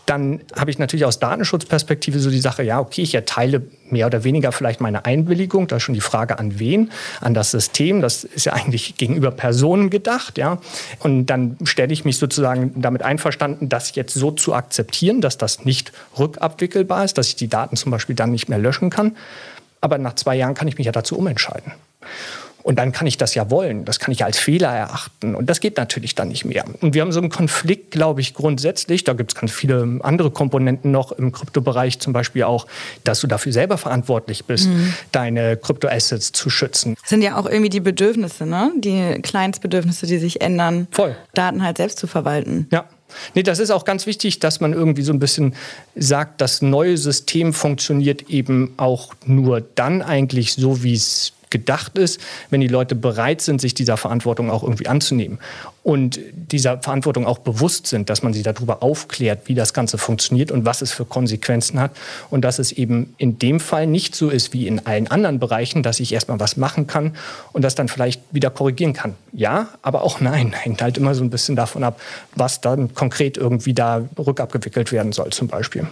Dann 0.06 0.40
habe 0.56 0.72
ich 0.72 0.80
natürlich 0.80 1.06
aus 1.06 1.20
Datenschutzperspektive 1.20 2.18
so 2.20 2.32
die 2.32 2.40
Sache, 2.40 2.64
ja, 2.64 2.80
okay, 2.80 3.02
ich 3.02 3.14
erteile 3.14 3.62
mehr 3.90 4.08
oder 4.08 4.24
weniger 4.24 4.52
vielleicht 4.52 4.82
meine 4.82 5.06
Einwilligung. 5.06 5.68
Da 5.68 5.76
ist 5.76 5.84
schon 5.84 5.94
die 5.94 6.02
Frage, 6.02 6.40
an 6.40 6.60
wen? 6.60 6.92
An 7.22 7.36
das 7.36 7.52
System. 7.52 8.02
Das 8.02 8.24
ist 8.24 8.46
ja 8.46 8.54
eigentlich 8.54 8.96
gegenüber 8.96 9.30
Personen 9.30 9.92
gedacht, 9.92 10.40
ja. 10.40 10.58
Und 11.00 11.28
dann 11.28 11.58
stelle 11.66 11.94
ich 11.94 12.06
mich 12.06 12.18
sozusagen 12.18 12.82
damit 12.82 13.04
einverstanden, 13.04 13.70
das 13.70 13.94
jetzt 13.94 14.16
so 14.16 14.32
zu 14.32 14.56
akzeptieren, 14.56 15.22
dass 15.22 15.38
das 15.38 15.66
nicht 15.66 15.92
rückabwickelbar 16.18 17.06
ist, 17.06 17.20
dass 17.20 17.28
ich 17.28 17.36
die 17.36 17.50
Daten 17.50 17.76
zum 17.76 17.92
Beispiel 17.92 18.16
dann 18.16 18.32
nicht 18.32 18.50
mehr 18.50 18.60
löschen 18.60 18.90
kann. 18.90 19.16
Aber 19.82 19.98
nach 20.00 20.16
zwei 20.16 20.36
Jahren 20.36 20.56
kann 20.56 20.68
ich 20.68 20.78
mich 20.78 20.86
ja 20.86 20.92
dazu 20.92 21.18
umentscheiden. 21.18 21.74
Und 22.62 22.78
dann 22.78 22.92
kann 22.92 23.08
ich 23.08 23.18
das 23.18 23.36
ja 23.36 23.50
wollen. 23.50 23.86
Das 23.86 24.00
kann 24.00 24.12
ich 24.12 24.24
als 24.24 24.38
Fehler 24.38 24.70
erachten. 24.70 25.34
Und 25.34 25.50
das 25.50 25.60
geht 25.60 25.78
natürlich 25.78 26.14
dann 26.16 26.28
nicht 26.28 26.46
mehr. 26.46 26.66
Und 26.82 26.94
wir 26.94 27.02
haben 27.02 27.12
so 27.12 27.20
einen 27.20 27.30
Konflikt, 27.30 27.92
glaube 27.92 28.22
ich, 28.22 28.34
grundsätzlich. 28.34 29.04
Da 29.04 29.14
gibt 29.14 29.32
es 29.32 29.40
ganz 29.40 29.52
viele 29.52 30.00
andere 30.02 30.30
Komponenten 30.30 30.92
noch 30.92 31.12
im 31.14 31.32
Kryptobereich, 31.32 32.00
zum 32.00 32.12
Beispiel 32.14 32.44
auch, 32.44 32.68
dass 33.04 33.22
du 33.22 33.28
dafür 33.28 33.54
selber 33.54 33.78
verantwortlich 33.78 34.46
bist, 34.46 34.68
mhm. 34.68 34.94
deine 35.12 35.56
Kryptoassets 35.58 36.32
zu 36.34 36.50
schützen. 36.50 36.96
Das 37.02 37.10
sind 37.10 37.22
ja 37.22 37.38
auch 37.38 37.46
irgendwie 37.46 37.70
die 37.70 37.80
Bedürfnisse, 37.80 38.46
ne? 38.46 38.72
Die 38.78 39.22
Kleinstbedürfnisse, 39.22 40.06
die 40.06 40.18
sich 40.18 40.42
ändern. 40.42 40.88
Voll. 40.92 41.16
Daten 41.34 41.64
halt 41.64 41.78
selbst 41.78 41.98
zu 41.98 42.08
verwalten. 42.08 42.68
Ja. 42.72 42.86
Nee, 43.34 43.42
das 43.42 43.58
ist 43.58 43.72
auch 43.72 43.86
ganz 43.86 44.06
wichtig, 44.06 44.38
dass 44.38 44.60
man 44.60 44.74
irgendwie 44.74 45.02
so 45.02 45.12
ein 45.12 45.18
bisschen 45.18 45.56
sagt, 45.96 46.42
das 46.42 46.62
neue 46.62 46.96
System 46.96 47.54
funktioniert 47.54 48.30
eben 48.30 48.76
auch 48.78 49.16
nur 49.26 49.62
dann 49.62 50.04
eigentlich 50.04 50.54
so, 50.54 50.84
wie 50.84 50.94
es 50.94 51.34
gedacht 51.50 51.98
ist, 51.98 52.20
wenn 52.50 52.62
die 52.62 52.68
Leute 52.68 52.96
bereit 52.96 53.42
sind, 53.42 53.62
sich 53.62 53.74
dieser 53.74 53.98
Verantwortung 53.98 54.52
auch 54.52 54.64
irgendwie 54.64 54.88
anzunehmen. 54.88 55.40
Und 55.90 56.20
dieser 56.36 56.80
Verantwortung 56.84 57.26
auch 57.26 57.40
bewusst 57.40 57.88
sind, 57.88 58.12
dass 58.12 58.22
man 58.22 58.32
sie 58.32 58.44
darüber 58.44 58.84
aufklärt, 58.84 59.48
wie 59.48 59.56
das 59.56 59.74
Ganze 59.74 59.98
funktioniert 59.98 60.52
und 60.52 60.64
was 60.64 60.84
es 60.84 60.92
für 60.92 61.04
Konsequenzen 61.04 61.80
hat 61.80 61.94
und 62.30 62.42
dass 62.42 62.60
es 62.60 62.72
eben 62.72 63.16
in 63.18 63.40
dem 63.40 63.60
Fall 63.60 63.88
nicht 63.88 64.14
so 64.14 64.30
ist 64.30 64.54
wie 64.54 64.68
in 64.68 64.86
allen 64.86 65.08
anderen 65.08 65.40
Bereichen, 65.40 65.82
dass 65.82 66.00
ich 66.00 66.14
erstmal 66.14 66.40
was 66.40 66.58
machen 66.58 66.86
kann 66.86 67.16
und 67.54 67.64
das 67.64 67.74
dann 67.74 67.88
vielleicht 67.88 68.22
wieder 68.30 68.52
korrigieren 68.52 68.94
kann. 68.94 69.16
Ja, 69.34 69.70
aber 69.82 70.04
auch 70.04 70.22
nein. 70.22 70.54
Hängt 70.60 70.80
halt 70.84 70.96
immer 70.96 71.16
so 71.16 71.24
ein 71.24 71.32
bisschen 71.32 71.56
davon 71.56 71.84
ab, 71.84 72.00
was 72.36 72.62
dann 72.62 72.94
konkret 72.94 73.38
irgendwie 73.38 73.74
da 73.74 74.04
rückabgewickelt 74.16 74.92
werden 74.92 75.12
soll 75.12 75.32
zum 75.32 75.48
Beispiel. 75.48 75.88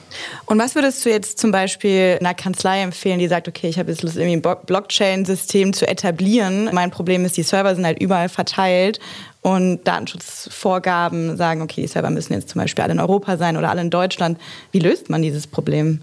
Und 0.45 0.59
was 0.59 0.75
würdest 0.75 1.03
du 1.05 1.09
jetzt 1.09 1.39
zum 1.39 1.49
Beispiel 1.49 2.17
einer 2.19 2.35
Kanzlei 2.35 2.83
empfehlen, 2.83 3.17
die 3.17 3.27
sagt, 3.27 3.47
okay, 3.47 3.67
ich 3.67 3.79
habe 3.79 3.89
jetzt 3.89 4.03
Lust, 4.03 4.15
irgendwie 4.15 4.47
ein 4.47 4.57
Blockchain-System 4.67 5.73
zu 5.73 5.87
etablieren. 5.87 6.69
Mein 6.71 6.91
Problem 6.91 7.25
ist, 7.25 7.35
die 7.35 7.41
Server 7.41 7.73
sind 7.73 7.83
halt 7.83 7.99
überall 7.99 8.29
verteilt 8.29 8.99
und 9.47 9.87
Datenschutzvorgaben 9.87 11.37
sagen, 11.37 11.61
okay, 11.61 11.79
die 11.79 11.87
Server 11.87 12.09
müssen 12.09 12.33
jetzt 12.33 12.49
zum 12.49 12.59
Beispiel 12.59 12.83
alle 12.83 12.91
in 12.91 12.99
Europa 12.99 13.37
sein 13.37 13.55
oder 13.55 13.69
alle 13.69 13.79
in 13.79 13.89
Deutschland. 13.89 14.37
Wie 14.73 14.79
löst 14.79 15.09
man 15.09 15.21
dieses 15.21 15.47
Problem? 15.47 16.01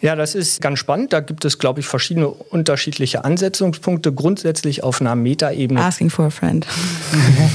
Ja, 0.00 0.14
das 0.14 0.36
ist 0.36 0.60
ganz 0.60 0.78
spannend. 0.78 1.12
Da 1.12 1.18
gibt 1.18 1.44
es, 1.44 1.58
glaube 1.58 1.80
ich, 1.80 1.86
verschiedene 1.86 2.28
unterschiedliche 2.28 3.24
Ansetzungspunkte. 3.24 4.12
Grundsätzlich 4.12 4.84
auf 4.84 5.00
einer 5.00 5.16
Metaebene. 5.16 5.80
Asking 5.80 6.10
for 6.10 6.26
a 6.26 6.30
friend. 6.30 6.64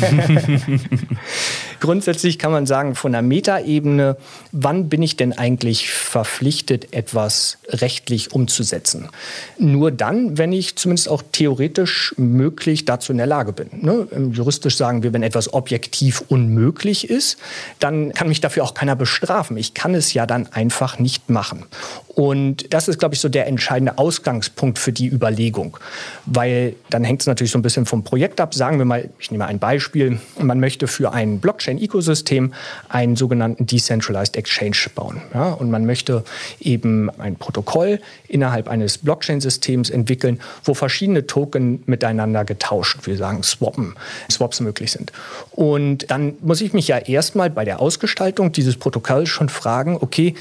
Grundsätzlich 1.81 2.37
kann 2.37 2.51
man 2.51 2.67
sagen, 2.67 2.93
von 2.93 3.11
der 3.11 3.23
Metaebene, 3.23 4.15
wann 4.51 4.87
bin 4.87 5.01
ich 5.01 5.17
denn 5.17 5.33
eigentlich 5.33 5.89
verpflichtet, 5.89 6.93
etwas 6.93 7.57
rechtlich 7.67 8.33
umzusetzen? 8.33 9.09
Nur 9.57 9.91
dann, 9.91 10.37
wenn 10.37 10.53
ich 10.53 10.75
zumindest 10.75 11.09
auch 11.09 11.23
theoretisch 11.31 12.13
möglich 12.17 12.85
dazu 12.85 13.11
in 13.11 13.17
der 13.17 13.25
Lage 13.25 13.51
bin. 13.51 13.69
Ne? 13.81 14.07
Juristisch 14.31 14.77
sagen 14.77 15.01
wir, 15.01 15.11
wenn 15.11 15.23
etwas 15.23 15.53
objektiv 15.53 16.23
unmöglich 16.27 17.09
ist, 17.09 17.37
dann 17.79 18.13
kann 18.13 18.29
mich 18.29 18.41
dafür 18.41 18.63
auch 18.63 18.75
keiner 18.75 18.95
bestrafen. 18.95 19.57
Ich 19.57 19.73
kann 19.73 19.95
es 19.95 20.13
ja 20.13 20.27
dann 20.27 20.47
einfach 20.53 20.99
nicht 20.99 21.31
machen. 21.31 21.65
Und 22.13 22.73
das 22.73 22.87
ist, 22.87 22.99
glaube 22.99 23.15
ich, 23.15 23.21
so 23.21 23.29
der 23.29 23.47
entscheidende 23.47 23.97
Ausgangspunkt 23.97 24.77
für 24.77 24.91
die 24.91 25.07
Überlegung. 25.07 25.77
Weil 26.25 26.75
dann 26.89 27.03
hängt 27.03 27.21
es 27.21 27.27
natürlich 27.27 27.51
so 27.51 27.57
ein 27.57 27.61
bisschen 27.61 27.85
vom 27.85 28.03
Projekt 28.03 28.41
ab. 28.41 28.53
Sagen 28.53 28.77
wir 28.77 28.85
mal, 28.85 29.09
ich 29.17 29.31
nehme 29.31 29.45
ein 29.45 29.59
Beispiel, 29.59 30.19
man 30.37 30.59
möchte 30.59 30.87
für 30.87 31.13
ein 31.13 31.39
Blockchain-Ökosystem 31.71 32.53
einen 32.89 33.15
sogenannten 33.15 33.65
Decentralized 33.65 34.35
Exchange 34.35 34.77
bauen. 34.95 35.21
Ja, 35.33 35.53
und 35.53 35.71
man 35.71 35.85
möchte 35.85 36.23
eben 36.59 37.09
ein 37.19 37.35
Protokoll 37.35 37.99
innerhalb 38.27 38.67
eines 38.67 38.97
Blockchain-Systems 38.99 39.89
entwickeln, 39.89 40.39
wo 40.63 40.73
verschiedene 40.73 41.27
Token 41.27 41.83
miteinander 41.85 42.45
getauscht, 42.45 43.05
wir 43.05 43.17
sagen 43.17 43.43
swappen, 43.43 43.95
Swaps 44.29 44.59
möglich 44.59 44.91
sind. 44.91 45.11
Und 45.51 46.09
dann 46.11 46.33
muss 46.41 46.61
ich 46.61 46.73
mich 46.73 46.87
ja 46.87 46.97
erstmal 46.97 47.49
bei 47.49 47.65
der 47.65 47.79
Ausgestaltung 47.79 48.51
dieses 48.51 48.77
Protokolls 48.77 49.29
schon 49.29 49.49
fragen, 49.49 49.97
okay, 49.99 50.35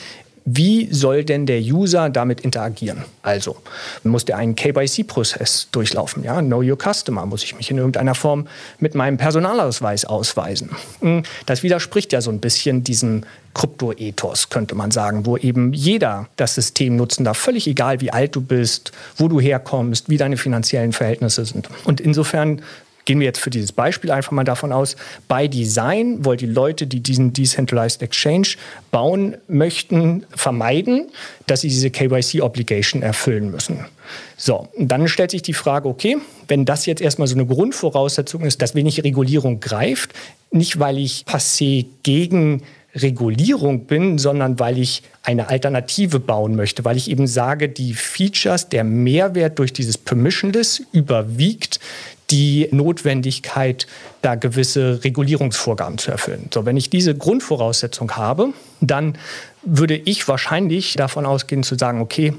wie 0.52 0.88
soll 0.92 1.24
denn 1.24 1.46
der 1.46 1.60
User 1.60 2.10
damit 2.10 2.40
interagieren? 2.40 3.04
Also 3.22 3.56
muss 4.02 4.24
der 4.24 4.36
einen 4.36 4.56
KYC-Prozess 4.56 5.68
durchlaufen? 5.70 6.24
Ja, 6.24 6.40
Know 6.40 6.62
Your 6.62 6.76
Customer. 6.76 7.24
Muss 7.26 7.44
ich 7.44 7.54
mich 7.54 7.70
in 7.70 7.78
irgendeiner 7.78 8.14
Form 8.14 8.46
mit 8.78 8.94
meinem 8.94 9.16
Personalausweis 9.16 10.04
ausweisen? 10.04 10.70
Hm, 11.00 11.22
das 11.46 11.62
widerspricht 11.62 12.12
ja 12.12 12.20
so 12.20 12.30
ein 12.30 12.40
bisschen 12.40 12.82
diesem 12.82 13.22
Krypto-Ethos, 13.54 14.48
könnte 14.48 14.74
man 14.74 14.90
sagen, 14.90 15.26
wo 15.26 15.36
eben 15.36 15.72
jeder 15.72 16.28
das 16.36 16.54
System 16.54 16.96
nutzen 16.96 17.24
darf, 17.24 17.38
völlig 17.38 17.66
egal, 17.66 18.00
wie 18.00 18.10
alt 18.10 18.34
du 18.34 18.40
bist, 18.40 18.92
wo 19.16 19.28
du 19.28 19.40
herkommst, 19.40 20.08
wie 20.08 20.16
deine 20.16 20.36
finanziellen 20.36 20.92
Verhältnisse 20.92 21.44
sind. 21.44 21.68
Und 21.84 22.00
insofern 22.00 22.62
gehen 23.10 23.18
wir 23.18 23.26
jetzt 23.26 23.40
für 23.40 23.50
dieses 23.50 23.72
Beispiel 23.72 24.12
einfach 24.12 24.30
mal 24.30 24.44
davon 24.44 24.70
aus, 24.70 24.94
bei 25.26 25.48
Design 25.48 26.24
wollen 26.24 26.38
die 26.38 26.46
Leute, 26.46 26.86
die 26.86 27.00
diesen 27.00 27.32
Decentralized 27.32 28.02
Exchange 28.02 28.50
bauen 28.92 29.36
möchten, 29.48 30.24
vermeiden, 30.30 31.08
dass 31.48 31.62
sie 31.62 31.68
diese 31.70 31.90
KYC-Obligation 31.90 33.02
erfüllen 33.02 33.50
müssen. 33.50 33.84
So, 34.36 34.68
dann 34.78 35.08
stellt 35.08 35.32
sich 35.32 35.42
die 35.42 35.54
Frage, 35.54 35.88
okay, 35.88 36.18
wenn 36.46 36.64
das 36.64 36.86
jetzt 36.86 37.02
erstmal 37.02 37.26
so 37.26 37.34
eine 37.34 37.46
Grundvoraussetzung 37.46 38.42
ist, 38.42 38.62
dass 38.62 38.76
wenig 38.76 39.02
Regulierung 39.02 39.58
greift, 39.58 40.12
nicht 40.52 40.78
weil 40.78 40.96
ich 40.96 41.24
passé 41.26 41.86
gegen 42.04 42.62
Regulierung 42.94 43.86
bin, 43.86 44.18
sondern 44.18 44.58
weil 44.58 44.78
ich 44.78 45.02
eine 45.22 45.48
Alternative 45.48 46.18
bauen 46.18 46.56
möchte, 46.56 46.84
weil 46.84 46.96
ich 46.96 47.10
eben 47.10 47.26
sage, 47.26 47.68
die 47.68 47.94
Features, 47.94 48.68
der 48.68 48.84
Mehrwert 48.84 49.58
durch 49.58 49.72
dieses 49.72 49.96
Permissionless 49.98 50.82
überwiegt 50.92 51.78
die 52.30 52.68
Notwendigkeit, 52.70 53.86
da 54.22 54.34
gewisse 54.34 55.02
Regulierungsvorgaben 55.02 55.98
zu 55.98 56.10
erfüllen. 56.10 56.48
So, 56.52 56.64
wenn 56.66 56.76
ich 56.76 56.90
diese 56.90 57.14
Grundvoraussetzung 57.14 58.16
habe, 58.16 58.52
dann 58.80 59.18
würde 59.62 59.96
ich 59.96 60.26
wahrscheinlich 60.28 60.94
davon 60.94 61.26
ausgehen 61.26 61.62
zu 61.62 61.76
sagen, 61.76 62.00
okay, 62.00 62.34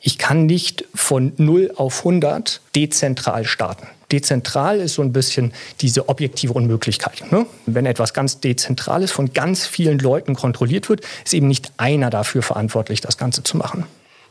ich 0.00 0.18
kann 0.18 0.46
nicht 0.46 0.84
von 0.94 1.32
0 1.36 1.72
auf 1.76 2.00
100 2.00 2.60
dezentral 2.74 3.44
starten. 3.44 3.86
Dezentral 4.12 4.80
ist 4.80 4.94
so 4.94 5.02
ein 5.02 5.12
bisschen 5.12 5.52
diese 5.80 6.08
objektive 6.08 6.52
Unmöglichkeit. 6.54 7.30
Ne? 7.30 7.46
Wenn 7.66 7.84
etwas 7.84 8.14
ganz 8.14 8.40
dezentral 8.40 9.02
ist, 9.02 9.12
von 9.12 9.32
ganz 9.34 9.66
vielen 9.66 9.98
Leuten 9.98 10.34
kontrolliert 10.34 10.88
wird, 10.88 11.02
ist 11.24 11.34
eben 11.34 11.48
nicht 11.48 11.72
einer 11.76 12.10
dafür 12.10 12.42
verantwortlich, 12.42 13.00
das 13.00 13.18
Ganze 13.18 13.42
zu 13.42 13.56
machen. 13.56 13.84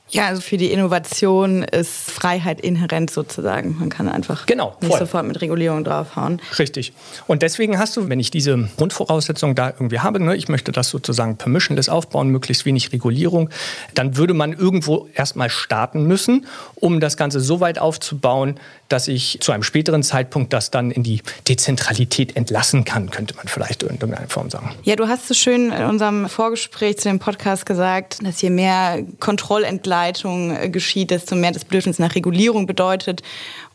Ja, 0.10 0.28
also 0.28 0.42
für 0.42 0.58
die 0.58 0.72
Innovation 0.72 1.64
ist 1.64 2.10
Freiheit 2.10 2.62
inhärent 2.62 3.10
sozusagen. 3.10 3.78
Man 3.78 3.90
kann 3.90 4.08
einfach 4.08 4.46
genau, 4.46 4.76
nicht 4.82 4.98
sofort 4.98 5.26
mit 5.28 5.42
Regulierung 5.42 5.84
draufhauen. 5.84 6.42
Richtig. 6.58 6.94
Und 7.28 7.42
deswegen 7.42 7.78
hast 7.78 7.98
du, 7.98 8.08
wenn 8.08 8.20
ich 8.20 8.32
diese 8.32 8.70
Grundvoraussetzung 8.78 9.54
da 9.54 9.68
irgendwie 9.70 10.00
habe, 10.00 10.22
ne, 10.22 10.36
ich 10.36 10.48
möchte 10.48 10.72
das 10.72 10.90
sozusagen 10.90 11.36
permissionless 11.36 11.90
aufbauen, 11.90 12.30
möglichst 12.30 12.66
wenig 12.66 12.94
Regulierung, 12.94 13.50
dann 13.96 14.16
würde 14.16 14.34
man 14.34 14.54
irgendwo 14.54 15.10
erstmal 15.14 15.50
starten 15.50 16.06
müssen, 16.06 16.48
um 16.76 17.02
das 17.02 17.18
Ganze 17.18 17.42
so 17.42 17.60
weit 17.60 17.78
aufzubauen, 17.80 18.60
dass 18.88 19.10
ich 19.10 19.40
zu 19.42 19.52
einem 19.52 19.64
späteren 19.64 20.04
Zeitpunkt 20.04 20.54
das 20.54 20.72
dann 20.72 20.92
in 20.92 21.04
die 21.04 21.22
Dezentralität 21.50 22.38
entlassen 22.38 22.86
kann, 22.86 23.10
könnte 23.10 23.36
man 23.36 23.50
vielleicht 23.50 23.84
in 23.84 23.90
irgendeiner 23.90 24.30
Form 24.30 24.50
sagen. 24.50 24.74
Ja, 24.84 24.96
du 24.96 25.10
hast 25.10 25.28
so 25.28 25.34
schön 25.34 25.74
in 25.74 25.84
unserem 25.84 26.30
Vorgespräch 26.30 26.98
zu 26.98 27.10
dem 27.10 27.20
Podcast 27.20 27.66
gesagt, 27.66 28.26
dass 28.26 28.42
je 28.42 28.50
mehr 28.50 29.04
Kontrollentgleitung 29.20 29.97
äh, 30.06 30.70
geschieht, 30.70 31.12
desto 31.12 31.36
mehr 31.36 31.52
das 31.52 31.66
Bedürfnis 31.66 32.00
nach 32.00 32.16
Regulierung 32.16 32.66
bedeutet. 32.66 33.22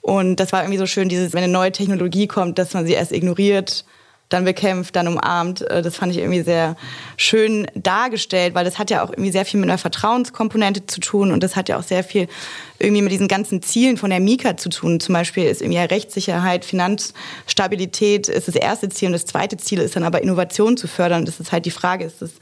Und 0.00 0.36
das 0.36 0.52
war 0.52 0.62
irgendwie 0.62 0.78
so 0.78 0.86
schön, 0.86 1.08
dieses, 1.08 1.32
wenn 1.32 1.44
eine 1.44 1.52
neue 1.52 1.72
Technologie 1.72 2.26
kommt, 2.26 2.58
dass 2.58 2.74
man 2.74 2.86
sie 2.86 2.92
erst 2.92 3.12
ignoriert 3.12 3.84
dann 4.32 4.44
bekämpft, 4.44 4.96
dann 4.96 5.08
umarmt. 5.08 5.62
Äh, 5.62 5.82
das 5.82 5.96
fand 5.96 6.12
ich 6.12 6.18
irgendwie 6.18 6.42
sehr 6.42 6.76
schön 7.16 7.66
dargestellt, 7.74 8.54
weil 8.54 8.64
das 8.64 8.78
hat 8.78 8.90
ja 8.90 9.04
auch 9.04 9.10
irgendwie 9.10 9.30
sehr 9.30 9.44
viel 9.44 9.60
mit 9.60 9.68
einer 9.68 9.78
Vertrauenskomponente 9.78 10.86
zu 10.86 11.00
tun 11.00 11.32
und 11.32 11.42
das 11.42 11.56
hat 11.56 11.68
ja 11.68 11.78
auch 11.78 11.82
sehr 11.82 12.04
viel 12.04 12.28
irgendwie 12.78 13.02
mit 13.02 13.12
diesen 13.12 13.28
ganzen 13.28 13.62
Zielen 13.62 13.96
von 13.96 14.10
der 14.10 14.20
Mika 14.20 14.56
zu 14.56 14.68
tun. 14.68 15.00
Zum 15.00 15.12
Beispiel 15.12 15.44
ist 15.44 15.60
irgendwie 15.60 15.78
Rechtssicherheit, 15.78 16.64
Finanzstabilität 16.64 18.28
ist 18.28 18.48
das 18.48 18.56
erste 18.56 18.88
Ziel 18.88 19.06
und 19.06 19.12
das 19.12 19.26
zweite 19.26 19.56
Ziel 19.56 19.80
ist 19.80 19.96
dann 19.96 20.04
aber 20.04 20.22
Innovation 20.22 20.76
zu 20.76 20.88
fördern. 20.88 21.24
Das 21.24 21.40
ist 21.40 21.52
halt 21.52 21.66
die 21.66 21.70
Frage, 21.70 22.04
ist 22.04 22.22
das 22.22 22.32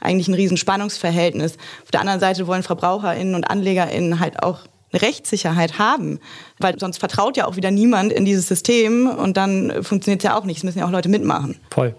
eigentlich 0.00 0.28
ein 0.28 0.34
Riesenspannungsverhältnis. 0.34 1.56
Auf 1.82 1.90
der 1.90 2.00
anderen 2.00 2.20
Seite 2.20 2.46
wollen 2.46 2.62
VerbraucherInnen 2.62 3.34
und 3.34 3.44
AnlegerInnen 3.44 4.20
halt 4.20 4.42
auch 4.42 4.60
eine 4.92 5.02
Rechtssicherheit 5.02 5.78
haben. 5.78 6.18
Weil 6.58 6.78
sonst 6.78 6.98
vertraut 6.98 7.36
ja 7.36 7.46
auch 7.46 7.56
wieder 7.56 7.70
niemand 7.70 8.12
in 8.12 8.24
dieses 8.24 8.48
System 8.48 9.08
und 9.08 9.36
dann 9.36 9.82
funktioniert 9.82 10.20
es 10.20 10.24
ja 10.24 10.38
auch 10.38 10.44
nicht. 10.44 10.58
Es 10.58 10.64
müssen 10.64 10.78
ja 10.78 10.86
auch 10.86 10.90
Leute 10.90 11.08
mitmachen. 11.08 11.56
Voll. 11.70 11.94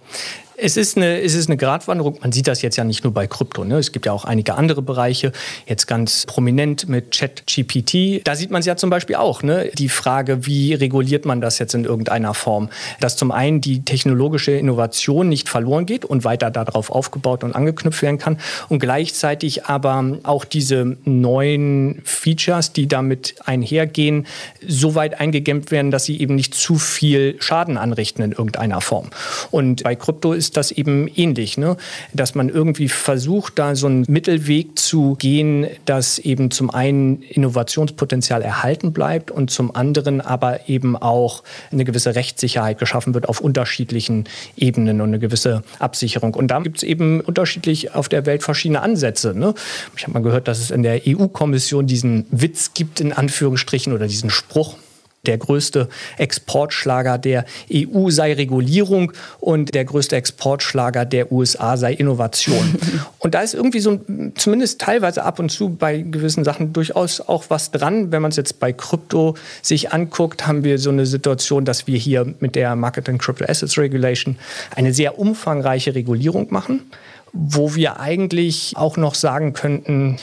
Es 0.61 0.75
ist, 0.75 0.97
eine, 0.97 1.21
es 1.21 1.35
ist 1.35 1.47
eine 1.47 1.55
Gratwanderung. 1.55 2.17
Man 2.21 2.31
sieht 2.31 2.47
das 2.47 2.61
jetzt 2.61 2.75
ja 2.75 2.83
nicht 2.83 3.03
nur 3.03 3.13
bei 3.13 3.27
Krypto. 3.27 3.63
Ne? 3.63 3.77
Es 3.77 3.91
gibt 3.91 4.05
ja 4.05 4.11
auch 4.11 4.25
einige 4.25 4.55
andere 4.55 4.81
Bereiche, 4.81 5.31
jetzt 5.67 5.87
ganz 5.87 6.25
prominent 6.25 6.89
mit 6.89 7.11
ChatGPT. 7.11 8.21
Da 8.25 8.35
sieht 8.35 8.51
man 8.51 8.59
es 8.59 8.65
ja 8.65 8.75
zum 8.75 8.89
Beispiel 8.89 9.15
auch. 9.15 9.41
Ne? 9.41 9.71
Die 9.77 9.87
Frage, 9.87 10.45
wie 10.45 10.73
reguliert 10.73 11.25
man 11.25 11.39
das 11.39 11.59
jetzt 11.59 11.75
in 11.75 11.85
irgendeiner 11.85 12.33
Form? 12.33 12.69
Dass 12.99 13.15
zum 13.15 13.31
einen 13.31 13.61
die 13.61 13.85
technologische 13.85 14.51
Innovation 14.51 15.29
nicht 15.29 15.47
verloren 15.47 15.85
geht 15.85 16.03
und 16.03 16.25
weiter 16.25 16.51
darauf 16.51 16.91
aufgebaut 16.91 17.43
und 17.43 17.55
angeknüpft 17.55 18.01
werden 18.01 18.17
kann 18.17 18.37
und 18.67 18.79
gleichzeitig 18.79 19.65
aber 19.65 20.17
auch 20.23 20.43
diese 20.43 20.97
neuen 21.05 22.01
Features, 22.03 22.73
die 22.73 22.87
damit 22.87 23.35
einhergehen, 23.45 24.27
so 24.67 24.95
weit 24.95 25.19
eingegämmt 25.21 25.71
werden, 25.71 25.91
dass 25.91 26.03
sie 26.05 26.19
eben 26.19 26.35
nicht 26.35 26.53
zu 26.53 26.75
viel 26.75 27.37
Schaden 27.39 27.77
anrichten 27.77 28.23
in 28.23 28.31
irgendeiner 28.31 28.81
Form. 28.81 29.09
Und 29.51 29.83
bei 29.83 29.95
Krypto 29.95 30.33
ist 30.33 30.48
ist 30.49 30.57
das 30.57 30.71
eben 30.71 31.07
ähnlich, 31.15 31.59
ne? 31.59 31.77
dass 32.11 32.33
man 32.33 32.49
irgendwie 32.49 32.89
versucht, 32.89 33.59
da 33.59 33.75
so 33.75 33.85
einen 33.85 34.05
Mittelweg 34.07 34.79
zu 34.79 35.15
gehen, 35.19 35.67
dass 35.85 36.17
eben 36.17 36.49
zum 36.49 36.71
einen 36.71 37.21
Innovationspotenzial 37.21 38.41
erhalten 38.41 38.91
bleibt 38.91 39.29
und 39.29 39.51
zum 39.51 39.75
anderen 39.75 40.21
aber 40.21 40.67
eben 40.67 40.97
auch 40.97 41.43
eine 41.71 41.85
gewisse 41.85 42.15
Rechtssicherheit 42.15 42.79
geschaffen 42.79 43.13
wird 43.13 43.29
auf 43.29 43.41
unterschiedlichen 43.41 44.23
Ebenen 44.57 45.01
und 45.01 45.09
eine 45.09 45.19
gewisse 45.19 45.61
Absicherung. 45.77 46.33
Und 46.33 46.47
da 46.47 46.59
gibt 46.61 46.77
es 46.77 46.83
eben 46.83 47.21
unterschiedlich 47.21 47.93
auf 47.93 48.09
der 48.09 48.25
Welt 48.25 48.41
verschiedene 48.41 48.81
Ansätze. 48.81 49.35
Ne? 49.37 49.53
Ich 49.95 50.03
habe 50.03 50.13
mal 50.13 50.23
gehört, 50.23 50.47
dass 50.47 50.59
es 50.59 50.71
in 50.71 50.81
der 50.81 51.01
EU-Kommission 51.05 51.85
diesen 51.85 52.25
Witz 52.31 52.73
gibt, 52.73 53.01
in 53.01 53.13
Anführungsstrichen, 53.13 53.93
oder 53.93 54.07
diesen 54.07 54.31
Spruch, 54.31 54.77
der 55.25 55.37
größte 55.37 55.89
Exportschlager 56.17 57.17
der 57.17 57.45
EU 57.73 58.09
sei 58.09 58.33
Regulierung 58.33 59.11
und 59.39 59.75
der 59.75 59.85
größte 59.85 60.15
Exportschlager 60.15 61.05
der 61.05 61.31
USA 61.31 61.77
sei 61.77 61.93
Innovation. 61.93 62.75
und 63.19 63.35
da 63.35 63.41
ist 63.41 63.53
irgendwie 63.53 63.79
so 63.79 63.99
zumindest 64.35 64.79
teilweise 64.79 65.23
ab 65.23 65.39
und 65.39 65.49
zu 65.49 65.69
bei 65.69 65.99
gewissen 65.99 66.43
Sachen 66.43 66.73
durchaus 66.73 67.21
auch 67.21 67.45
was 67.49 67.71
dran. 67.71 68.11
Wenn 68.11 68.21
man 68.21 68.31
es 68.31 68.37
jetzt 68.37 68.59
bei 68.59 68.71
Krypto 68.71 69.35
sich 69.61 69.91
anguckt, 69.91 70.47
haben 70.47 70.63
wir 70.63 70.77
so 70.79 70.89
eine 70.89 71.05
Situation, 71.05 71.65
dass 71.65 71.87
wir 71.87 71.97
hier 71.97 72.33
mit 72.39 72.55
der 72.55 72.75
Market 72.75 73.09
and 73.09 73.21
Crypto 73.21 73.45
Assets 73.45 73.77
Regulation 73.77 74.37
eine 74.75 74.93
sehr 74.93 75.19
umfangreiche 75.19 75.95
Regulierung 75.95 76.47
machen, 76.51 76.91
wo 77.33 77.75
wir 77.75 77.99
eigentlich 77.99 78.73
auch 78.75 78.97
noch 78.97 79.15
sagen 79.15 79.53
könnten, 79.53 80.17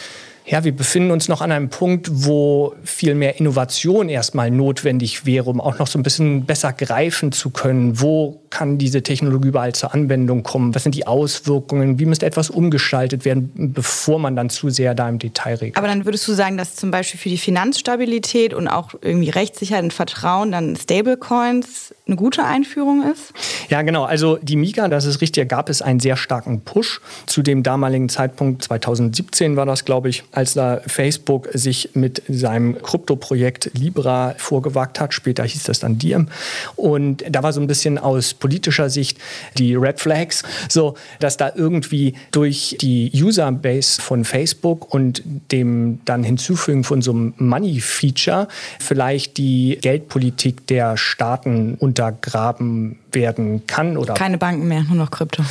ja, 0.47 0.63
wir 0.63 0.75
befinden 0.75 1.11
uns 1.11 1.29
noch 1.29 1.41
an 1.41 1.51
einem 1.51 1.71
Punkt, 1.71 2.09
wo 2.13 2.75
viel 2.85 3.17
mehr 3.17 3.41
Innovation 3.41 4.09
erstmal 4.09 4.51
notwendig 4.53 5.27
wäre, 5.27 5.51
um 5.51 5.61
auch 5.61 5.81
noch 5.81 5.89
so 5.89 5.99
ein 5.99 6.05
bisschen 6.05 6.45
besser 6.47 6.73
greifen 6.73 7.33
zu 7.33 7.51
können. 7.51 8.01
Wo 8.01 8.41
kann 8.51 8.79
diese 8.79 9.03
Technologie 9.03 9.49
überall 9.49 9.75
zur 9.75 9.93
Anwendung 9.93 10.45
kommen? 10.45 10.73
Was 10.75 10.85
sind 10.85 10.95
die 10.95 11.07
Auswirkungen? 11.07 11.99
Wie 11.99 12.07
müsste 12.07 12.27
etwas 12.27 12.49
umgestaltet 12.49 13.25
werden, 13.25 13.51
bevor 13.75 14.21
man 14.21 14.37
dann 14.37 14.49
zu 14.49 14.71
sehr 14.71 14.95
da 14.95 15.09
im 15.09 15.19
Detail 15.19 15.57
regelt? 15.57 15.77
Aber 15.77 15.89
dann 15.89 16.05
würdest 16.05 16.29
du 16.29 16.33
sagen, 16.33 16.57
dass 16.57 16.77
zum 16.77 16.93
Beispiel 16.93 17.19
für 17.19 17.29
die 17.29 17.39
Finanzstabilität 17.39 18.55
und 18.55 18.69
auch 18.69 18.95
irgendwie 19.01 19.31
Rechtssicherheit 19.31 19.83
und 19.83 19.93
Vertrauen 19.93 20.53
dann 20.53 20.77
Stablecoins 20.77 21.93
eine 22.07 22.17
gute 22.17 22.45
Einführung 22.45 23.03
ist? 23.03 23.33
Ja, 23.69 23.83
genau. 23.83 24.05
Also 24.05 24.39
die 24.41 24.55
Mika, 24.55 24.87
das 24.87 25.07
ist 25.07 25.21
richtig, 25.21 25.49
gab 25.49 25.69
es 25.69 25.83
einen 25.83 25.99
sehr 25.99 26.17
starken 26.17 26.61
Push. 26.61 27.01
Zu 27.27 27.43
dem 27.43 27.65
damaligen 27.65 28.09
Zeitpunkt, 28.09 28.63
2017 28.63 29.57
war 29.57 29.67
das, 29.67 29.85
glaube 29.85 30.09
ich, 30.09 30.23
als 30.31 30.55
da 30.55 30.81
Facebook 30.87 31.49
sich 31.53 31.91
mit 31.95 32.23
seinem 32.29 32.81
Krypto-Projekt 32.81 33.73
Libra 33.75 34.35
vorgewagt 34.39 35.01
hat. 35.01 35.15
Später 35.15 35.43
hieß 35.43 35.65
das 35.65 35.81
dann 35.81 35.99
Diem. 35.99 36.29
Und 36.77 37.25
da 37.29 37.43
war 37.43 37.53
so 37.53 37.61
ein 37.61 37.67
bisschen 37.67 37.99
aus 37.99 38.35
politischer 38.35 38.89
Sicht 38.89 39.19
die 39.59 39.75
Red 39.75 39.99
Flags, 39.99 40.45
so 40.69 40.95
dass 41.19 41.37
da 41.37 41.53
irgendwie 41.57 42.15
durch 42.31 42.77
die 42.81 43.11
Userbase 43.15 44.01
von 44.01 44.25
Facebook 44.25 44.95
und 44.95 45.23
dem 45.51 45.99
dann 46.05 46.23
Hinzufügen 46.23 46.85
von 46.85 47.03
so 47.03 47.11
einem 47.11 47.35
Money-Feature 47.39 48.47
vielleicht 48.79 49.39
die 49.39 49.79
Geldpolitik 49.81 50.69
der 50.69 50.97
Staaten 50.97 51.75
untergraben 51.97 52.99
werden 53.13 53.67
kann. 53.67 53.97
Oder 53.97 54.15
Keine 54.15 54.37
Banken 54.37 54.69
mehr, 54.69 54.83
nur 54.83 54.97
noch 54.97 55.11
Krypto. 55.11 55.43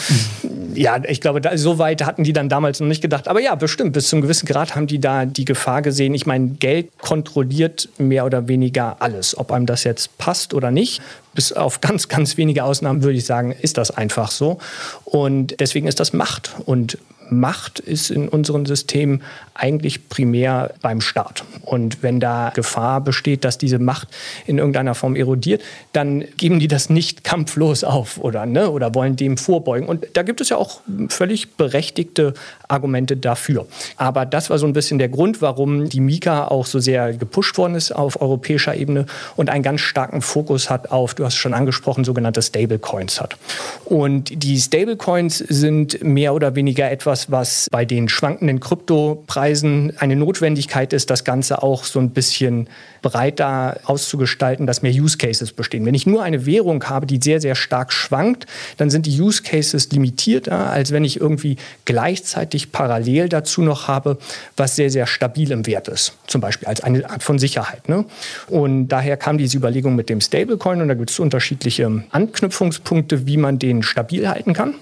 Ja, 0.75 1.01
ich 1.03 1.21
glaube, 1.21 1.41
da, 1.41 1.57
so 1.57 1.79
weit 1.79 2.05
hatten 2.05 2.23
die 2.23 2.33
dann 2.33 2.49
damals 2.49 2.79
noch 2.79 2.87
nicht 2.87 3.01
gedacht. 3.01 3.27
Aber 3.27 3.41
ja, 3.41 3.55
bestimmt, 3.55 3.93
bis 3.93 4.09
zu 4.09 4.15
einem 4.15 4.23
gewissen 4.23 4.45
Grad 4.45 4.75
haben 4.75 4.87
die 4.87 4.99
da 4.99 5.25
die 5.25 5.45
Gefahr 5.45 5.81
gesehen. 5.81 6.13
Ich 6.13 6.25
meine, 6.25 6.49
Geld 6.49 6.89
kontrolliert 6.99 7.89
mehr 7.97 8.25
oder 8.25 8.47
weniger 8.47 8.97
alles. 8.99 9.37
Ob 9.37 9.51
einem 9.51 9.65
das 9.65 9.83
jetzt 9.83 10.17
passt 10.17 10.53
oder 10.53 10.69
nicht, 10.69 11.01
bis 11.33 11.51
auf 11.51 11.81
ganz, 11.81 12.07
ganz 12.07 12.37
wenige 12.37 12.63
Ausnahmen 12.63 13.03
würde 13.03 13.17
ich 13.17 13.25
sagen, 13.25 13.51
ist 13.51 13.77
das 13.77 13.89
einfach 13.89 14.29
so. 14.29 14.59
Und 15.05 15.59
deswegen 15.59 15.87
ist 15.87 15.99
das 15.99 16.13
Macht. 16.13 16.51
Und 16.65 16.97
Macht 17.29 17.79
ist 17.79 18.11
in 18.11 18.27
unserem 18.27 18.65
System 18.65 19.21
eigentlich 19.55 20.09
primär 20.09 20.73
beim 20.81 21.01
Staat. 21.01 21.43
Und 21.61 22.03
wenn 22.03 22.19
da 22.19 22.51
Gefahr 22.53 23.01
besteht, 23.01 23.45
dass 23.45 23.57
diese 23.57 23.79
Macht 23.79 24.09
in 24.45 24.57
irgendeiner 24.57 24.95
Form 24.95 25.15
erodiert, 25.15 25.61
dann 25.93 26.25
geben 26.37 26.59
die 26.59 26.67
das 26.67 26.89
nicht 26.89 27.23
kampflos 27.23 27.83
auf 27.83 28.17
oder, 28.17 28.45
ne, 28.45 28.69
oder 28.69 28.93
wollen 28.93 29.15
dem 29.15 29.37
vorbeugen. 29.37 29.87
Und 29.87 30.05
da 30.13 30.23
gibt 30.23 30.41
es 30.41 30.49
ja 30.49 30.57
auch 30.57 30.81
völlig 31.07 31.53
berechtigte 31.55 32.33
Argumente 32.67 33.15
dafür. 33.15 33.65
Aber 33.95 34.25
das 34.25 34.49
war 34.49 34.57
so 34.57 34.67
ein 34.67 34.73
bisschen 34.73 34.99
der 34.99 35.09
Grund, 35.09 35.41
warum 35.41 35.87
die 35.87 36.01
Mika 36.01 36.49
auch 36.49 36.65
so 36.65 36.79
sehr 36.79 37.13
gepusht 37.13 37.57
worden 37.57 37.75
ist 37.75 37.93
auf 37.93 38.21
europäischer 38.21 38.75
Ebene 38.75 39.05
und 39.37 39.49
einen 39.49 39.63
ganz 39.63 39.81
starken 39.81 40.21
Fokus 40.21 40.69
hat 40.69 40.91
auf, 40.91 41.13
du 41.13 41.23
hast 41.23 41.33
es 41.33 41.39
schon 41.39 41.53
angesprochen, 41.53 42.03
sogenannte 42.03 42.41
Stablecoins 42.41 43.21
hat. 43.21 43.37
Und 43.85 44.43
die 44.43 44.59
Stablecoins 44.59 45.37
sind 45.37 46.03
mehr 46.03 46.33
oder 46.33 46.55
weniger 46.55 46.91
etwas, 46.91 47.14
was 47.29 47.67
bei 47.71 47.85
den 47.85 48.09
schwankenden 48.09 48.59
Kryptopreisen 48.59 49.93
eine 49.99 50.15
Notwendigkeit 50.15 50.93
ist, 50.93 51.09
das 51.09 51.23
Ganze 51.23 51.63
auch 51.63 51.83
so 51.83 51.99
ein 51.99 52.11
bisschen 52.11 52.67
breiter 53.01 53.79
auszugestalten, 53.85 54.65
dass 54.65 54.81
mehr 54.81 54.91
Use 54.91 55.17
Cases 55.17 55.51
bestehen. 55.51 55.85
Wenn 55.85 55.93
ich 55.93 56.07
nur 56.07 56.23
eine 56.23 56.45
Währung 56.45 56.83
habe, 56.85 57.05
die 57.05 57.19
sehr, 57.21 57.39
sehr 57.39 57.55
stark 57.55 57.93
schwankt, 57.93 58.47
dann 58.77 58.89
sind 58.89 59.05
die 59.05 59.21
Use 59.21 59.43
Cases 59.43 59.91
limitierter, 59.91 60.71
als 60.71 60.91
wenn 60.91 61.03
ich 61.03 61.19
irgendwie 61.19 61.57
gleichzeitig 61.85 62.71
parallel 62.71 63.29
dazu 63.29 63.61
noch 63.61 63.87
habe, 63.87 64.17
was 64.57 64.75
sehr, 64.75 64.89
sehr 64.89 65.05
stabil 65.05 65.51
im 65.51 65.67
Wert 65.67 65.87
ist. 65.87 66.13
Zum 66.27 66.41
Beispiel 66.41 66.67
als 66.67 66.81
eine 66.81 67.09
Art 67.09 67.21
von 67.21 67.37
Sicherheit. 67.37 67.87
Ne? 67.89 68.05
Und 68.47 68.87
daher 68.87 69.17
kam 69.17 69.37
diese 69.37 69.57
Überlegung 69.57 69.95
mit 69.95 70.09
dem 70.09 70.19
Stablecoin 70.19 70.81
und 70.81 70.87
da 70.87 70.93
gibt 70.95 71.11
es 71.11 71.19
unterschiedliche 71.19 72.03
Anknüpfungspunkte, 72.09 73.27
wie 73.27 73.37
man 73.37 73.59
den 73.59 73.83
stabil 73.83 74.27
halten 74.27 74.53
kann. 74.53 74.75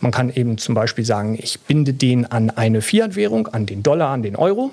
Man 0.00 0.12
kann 0.12 0.30
eben 0.30 0.58
zum 0.58 0.74
Beispiel 0.74 1.04
sagen, 1.04 1.38
ich 1.40 1.60
binde 1.60 1.92
den 1.92 2.26
an 2.26 2.50
eine 2.50 2.82
Fiat-Währung, 2.82 3.48
an 3.48 3.66
den 3.66 3.82
Dollar, 3.82 4.10
an 4.10 4.22
den 4.22 4.36
Euro. 4.36 4.70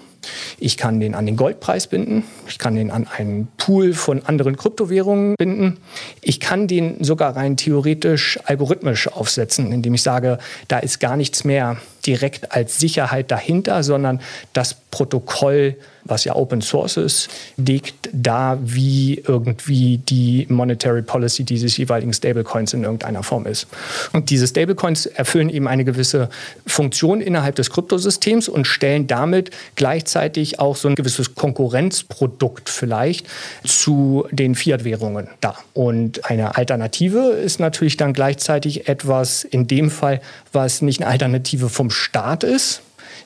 Ich 0.59 0.77
kann 0.77 0.99
den 0.99 1.15
an 1.15 1.25
den 1.25 1.35
Goldpreis 1.35 1.87
binden. 1.87 2.23
Ich 2.47 2.57
kann 2.57 2.75
den 2.75 2.91
an 2.91 3.07
einen 3.07 3.47
Pool 3.57 3.93
von 3.93 4.23
anderen 4.25 4.55
Kryptowährungen 4.55 5.35
binden. 5.37 5.77
Ich 6.21 6.39
kann 6.39 6.67
den 6.67 7.03
sogar 7.03 7.35
rein 7.35 7.57
theoretisch 7.57 8.39
algorithmisch 8.45 9.07
aufsetzen, 9.07 9.71
indem 9.71 9.93
ich 9.93 10.03
sage, 10.03 10.37
da 10.67 10.79
ist 10.79 10.99
gar 10.99 11.17
nichts 11.17 11.43
mehr 11.43 11.77
direkt 12.05 12.51
als 12.51 12.79
Sicherheit 12.79 13.31
dahinter, 13.31 13.83
sondern 13.83 14.21
das 14.53 14.75
Protokoll, 14.93 15.75
was 16.03 16.23
ja 16.23 16.35
Open 16.35 16.61
Source 16.61 16.97
ist, 16.97 17.29
legt 17.57 18.09
da, 18.11 18.59
wie 18.61 19.23
irgendwie 19.25 19.97
die 19.97 20.45
Monetary 20.49 21.01
Policy 21.01 21.45
dieses 21.45 21.77
jeweiligen 21.77 22.13
Stablecoins 22.13 22.73
in 22.73 22.83
irgendeiner 22.83 23.23
Form 23.23 23.47
ist. 23.47 23.65
Und 24.11 24.29
diese 24.29 24.45
Stablecoins 24.45 25.07
erfüllen 25.07 25.49
eben 25.49 25.67
eine 25.67 25.83
gewisse 25.83 26.29
Funktion 26.67 27.21
innerhalb 27.21 27.55
des 27.55 27.71
Kryptosystems 27.71 28.49
und 28.49 28.67
stellen 28.67 29.07
damit 29.07 29.49
gleichzeitig 29.75 30.59
auch 30.59 30.75
so 30.75 30.89
ein 30.89 30.95
gewisses 30.95 31.33
Konkurrenzprodukt 31.33 32.69
vielleicht 32.69 33.25
zu 33.65 34.27
den 34.29 34.53
Fiat-Währungen 34.53 35.27
dar. 35.41 35.57
Und 35.73 36.29
eine 36.29 36.55
Alternative 36.55 37.31
ist 37.31 37.59
natürlich 37.59 37.97
dann 37.97 38.13
gleichzeitig 38.13 38.87
etwas 38.87 39.43
in 39.43 39.65
dem 39.65 39.89
Fall, 39.89 40.21
was 40.51 40.83
nicht 40.83 41.01
eine 41.01 41.09
Alternative 41.09 41.69
vom 41.69 41.89
Staat 41.93 42.43
ist, 42.43 42.81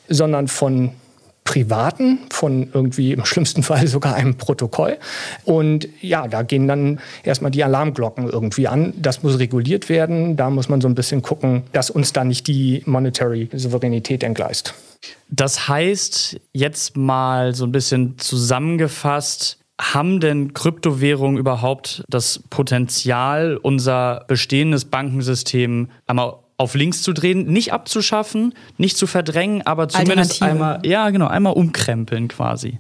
sondern 0.08 0.47
von 0.47 0.91
Privaten, 1.47 2.19
von 2.30 2.69
irgendwie 2.73 3.13
im 3.13 3.25
schlimmsten 3.25 3.63
Fall 3.69 3.88
sogar 3.88 4.15
einem 4.15 4.36
Protokoll. 4.36 4.97
Und 5.45 5.88
ja, 6.01 6.27
da 6.27 6.43
gehen 6.43 6.67
dann 6.67 6.99
erstmal 7.23 7.51
die 7.51 7.63
Alarmglocken 7.63 8.30
irgendwie 8.30 8.67
an. 8.67 8.93
Das 8.97 9.23
muss 9.23 9.39
reguliert 9.39 9.88
werden. 9.88 10.36
Da 10.36 10.49
muss 10.49 10.67
man 10.67 10.82
so 10.82 10.89
ein 10.89 10.95
bisschen 10.95 11.21
gucken, 11.21 11.63
dass 11.71 11.89
uns 11.89 12.12
da 12.12 12.25
nicht 12.25 12.47
die 12.47 12.84
Monetary 12.86 13.49
Souveränität 13.53 14.23
entgleist. 14.23 14.73
Das 15.30 15.69
heißt, 15.69 16.38
jetzt 16.51 16.97
mal 16.97 17.56
so 17.56 17.65
ein 17.65 17.71
bisschen 17.71 18.17
zusammengefasst, 18.17 19.60
haben 19.80 20.19
denn 20.19 20.53
Kryptowährungen 20.53 21.38
überhaupt 21.38 22.03
das 22.10 22.43
Potenzial, 22.49 23.58
unser 23.58 24.25
bestehendes 24.27 24.86
Bankensystem 24.86 25.89
einmal 26.08 26.34
auf 26.58 26.74
links 26.74 27.02
zu 27.04 27.13
drehen, 27.13 27.46
nicht 27.46 27.72
abzuschaffen, 27.72 28.54
nicht 28.78 28.98
zu 28.98 29.08
verdrängen, 29.08 29.62
aber 29.65 29.88
zumindest 29.89 30.41
einmal, 30.41 30.80
ja, 30.84 31.10
genau, 31.12 31.28
einmal 31.28 31.54
umkrempeln 31.54 32.28
quasi. 32.28 32.80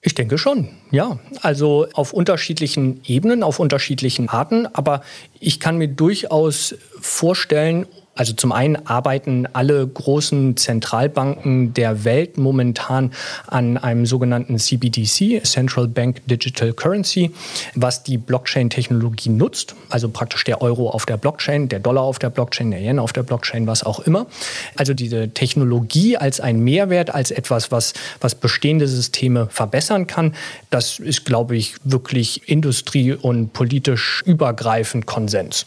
Ich 0.00 0.14
denke 0.14 0.38
schon, 0.38 0.68
ja. 0.90 1.18
Also 1.42 1.86
auf 1.92 2.12
unterschiedlichen 2.12 3.00
Ebenen, 3.04 3.42
auf 3.42 3.58
unterschiedlichen 3.58 4.28
Arten. 4.28 4.66
Aber 4.72 5.02
ich 5.40 5.60
kann 5.60 5.76
mir 5.76 5.88
durchaus 5.88 6.76
vorstellen, 7.00 7.86
also 8.18 8.32
zum 8.32 8.50
einen 8.50 8.84
arbeiten 8.84 9.46
alle 9.52 9.86
großen 9.86 10.56
Zentralbanken 10.56 11.72
der 11.72 12.04
Welt 12.04 12.36
momentan 12.36 13.12
an 13.46 13.76
einem 13.76 14.06
sogenannten 14.06 14.58
CBDC, 14.58 15.44
Central 15.44 15.86
Bank 15.86 16.22
Digital 16.26 16.72
Currency, 16.72 17.30
was 17.76 18.02
die 18.02 18.18
Blockchain-Technologie 18.18 19.28
nutzt, 19.28 19.76
also 19.88 20.08
praktisch 20.08 20.42
der 20.42 20.60
Euro 20.62 20.90
auf 20.90 21.06
der 21.06 21.16
Blockchain, 21.16 21.68
der 21.68 21.78
Dollar 21.78 22.02
auf 22.02 22.18
der 22.18 22.30
Blockchain, 22.30 22.72
der 22.72 22.80
Yen 22.80 22.98
auf 22.98 23.12
der 23.12 23.22
Blockchain, 23.22 23.68
was 23.68 23.84
auch 23.84 24.00
immer. 24.00 24.26
Also 24.74 24.94
diese 24.94 25.28
Technologie 25.28 26.16
als 26.16 26.40
ein 26.40 26.58
Mehrwert, 26.58 27.14
als 27.14 27.30
etwas, 27.30 27.70
was, 27.70 27.94
was 28.20 28.34
bestehende 28.34 28.88
Systeme 28.88 29.46
verbessern 29.48 30.08
kann, 30.08 30.34
das 30.70 30.98
ist, 30.98 31.24
glaube 31.24 31.56
ich, 31.56 31.76
wirklich 31.84 32.48
industrie- 32.48 33.12
und 33.12 33.52
politisch 33.52 34.24
übergreifend 34.26 35.06
Konsens. 35.06 35.66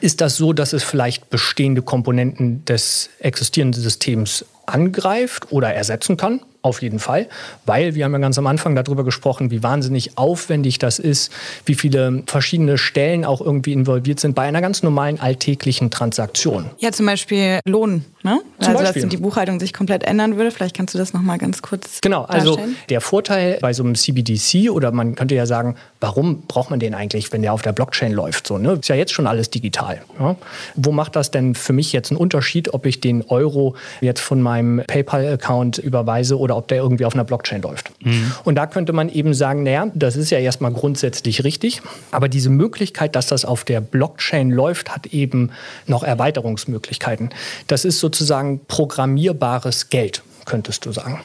Ist 0.00 0.20
das 0.20 0.36
so, 0.36 0.52
dass 0.52 0.72
es 0.72 0.82
vielleicht 0.82 1.30
bestehende 1.30 1.82
Komponenten 1.82 2.64
des 2.64 3.10
existierenden 3.20 3.80
Systems 3.80 4.44
angreift 4.66 5.52
oder 5.52 5.72
ersetzen 5.72 6.16
kann? 6.16 6.40
auf 6.66 6.82
jeden 6.82 6.98
Fall, 6.98 7.28
weil 7.64 7.94
wir 7.94 8.04
haben 8.04 8.12
ja 8.12 8.18
ganz 8.18 8.36
am 8.38 8.46
Anfang 8.46 8.74
darüber 8.74 9.04
gesprochen, 9.04 9.50
wie 9.50 9.62
wahnsinnig 9.62 10.18
aufwendig 10.18 10.78
das 10.78 10.98
ist, 10.98 11.32
wie 11.64 11.76
viele 11.76 12.24
verschiedene 12.26 12.76
Stellen 12.76 13.24
auch 13.24 13.40
irgendwie 13.40 13.72
involviert 13.72 14.18
sind 14.18 14.34
bei 14.34 14.42
einer 14.42 14.60
ganz 14.60 14.82
normalen 14.82 15.20
alltäglichen 15.20 15.90
Transaktion. 15.90 16.70
Ja, 16.78 16.90
zum 16.90 17.06
Beispiel 17.06 17.60
Lohn. 17.64 18.04
Ne? 18.24 18.40
Zum 18.58 18.72
also, 18.72 18.82
Beispiel. 18.82 19.02
dass 19.02 19.10
die 19.10 19.16
Buchhaltung 19.16 19.60
sich 19.60 19.72
komplett 19.72 20.02
ändern 20.02 20.36
würde. 20.36 20.50
Vielleicht 20.50 20.76
kannst 20.76 20.92
du 20.94 20.98
das 20.98 21.12
nochmal 21.12 21.38
ganz 21.38 21.62
kurz 21.62 22.00
Genau, 22.00 22.24
also 22.24 22.58
der 22.88 23.00
Vorteil 23.00 23.58
bei 23.60 23.72
so 23.72 23.84
einem 23.84 23.94
CBDC 23.94 24.70
oder 24.70 24.90
man 24.90 25.14
könnte 25.14 25.36
ja 25.36 25.46
sagen, 25.46 25.76
warum 26.06 26.42
braucht 26.42 26.70
man 26.70 26.78
den 26.78 26.94
eigentlich, 26.94 27.32
wenn 27.32 27.42
der 27.42 27.52
auf 27.52 27.62
der 27.62 27.72
Blockchain 27.72 28.12
läuft? 28.12 28.46
So, 28.46 28.58
ne? 28.58 28.74
Ist 28.74 28.88
ja 28.88 28.94
jetzt 28.94 29.12
schon 29.12 29.26
alles 29.26 29.50
digital. 29.50 30.02
Ja? 30.20 30.36
Wo 30.76 30.92
macht 30.92 31.16
das 31.16 31.32
denn 31.32 31.56
für 31.56 31.72
mich 31.72 31.92
jetzt 31.92 32.12
einen 32.12 32.18
Unterschied, 32.18 32.72
ob 32.72 32.86
ich 32.86 33.00
den 33.00 33.24
Euro 33.28 33.74
jetzt 34.00 34.20
von 34.20 34.40
meinem 34.40 34.82
PayPal-Account 34.86 35.78
überweise 35.78 36.38
oder 36.38 36.56
ob 36.56 36.68
der 36.68 36.78
irgendwie 36.78 37.04
auf 37.04 37.14
einer 37.14 37.24
Blockchain 37.24 37.60
läuft? 37.62 37.90
Mhm. 38.04 38.32
Und 38.44 38.54
da 38.54 38.66
könnte 38.66 38.92
man 38.92 39.08
eben 39.08 39.34
sagen, 39.34 39.64
naja, 39.64 39.88
das 39.94 40.14
ist 40.14 40.30
ja 40.30 40.38
erstmal 40.38 40.72
grundsätzlich 40.72 41.42
richtig, 41.42 41.82
aber 42.12 42.28
diese 42.28 42.50
Möglichkeit, 42.50 43.16
dass 43.16 43.26
das 43.26 43.44
auf 43.44 43.64
der 43.64 43.80
Blockchain 43.80 44.50
läuft, 44.50 44.94
hat 44.94 45.06
eben 45.06 45.50
noch 45.86 46.04
Erweiterungsmöglichkeiten. 46.04 47.30
Das 47.66 47.84
ist 47.84 47.98
sozusagen 47.98 48.36
sozusagen 48.36 48.60
programmierbares 48.66 49.88
Geld 49.88 50.22
könntest 50.46 50.86
du 50.86 50.92
sagen. 50.92 51.20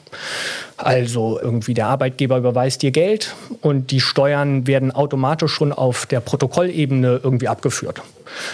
Also 0.78 1.40
irgendwie 1.42 1.74
der 1.74 1.88
Arbeitgeber 1.88 2.38
überweist 2.38 2.82
dir 2.82 2.92
Geld 2.92 3.36
und 3.62 3.92
die 3.92 4.02
Steuern 4.02 4.68
werden 4.68 4.92
automatisch 4.92 5.54
schon 5.54 5.72
auf 5.72 6.06
der 6.06 6.20
Protokollebene 6.20 7.22
irgendwie 7.24 7.48
abgeführt. 7.48 8.02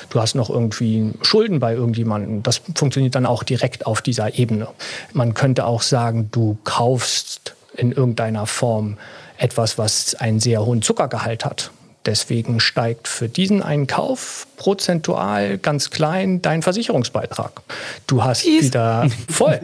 Du 0.09 0.19
hast 0.19 0.35
noch 0.35 0.49
irgendwie 0.49 1.13
Schulden 1.21 1.59
bei 1.59 1.73
irgendjemandem. 1.73 2.43
Das 2.43 2.61
funktioniert 2.75 3.15
dann 3.15 3.25
auch 3.25 3.43
direkt 3.43 3.85
auf 3.85 4.01
dieser 4.01 4.37
Ebene. 4.37 4.67
Man 5.13 5.33
könnte 5.33 5.65
auch 5.65 5.81
sagen, 5.81 6.29
du 6.31 6.57
kaufst 6.63 7.55
in 7.75 7.91
irgendeiner 7.91 8.45
Form 8.47 8.97
etwas, 9.37 9.77
was 9.77 10.15
einen 10.15 10.39
sehr 10.39 10.65
hohen 10.65 10.81
Zuckergehalt 10.81 11.45
hat. 11.45 11.71
Deswegen 12.07 12.61
steigt 12.61 13.09
für 13.09 13.27
diesen 13.27 13.61
Einkauf 13.61 14.47
prozentual 14.55 15.57
ganz 15.57 15.89
klein 15.89 16.41
dein 16.41 16.61
Versicherungsbeitrag. 16.61 17.61
Du 18.07 18.23
hast 18.23 18.43
Peace. 18.43 18.63
wieder 18.63 19.09
voll. 19.29 19.59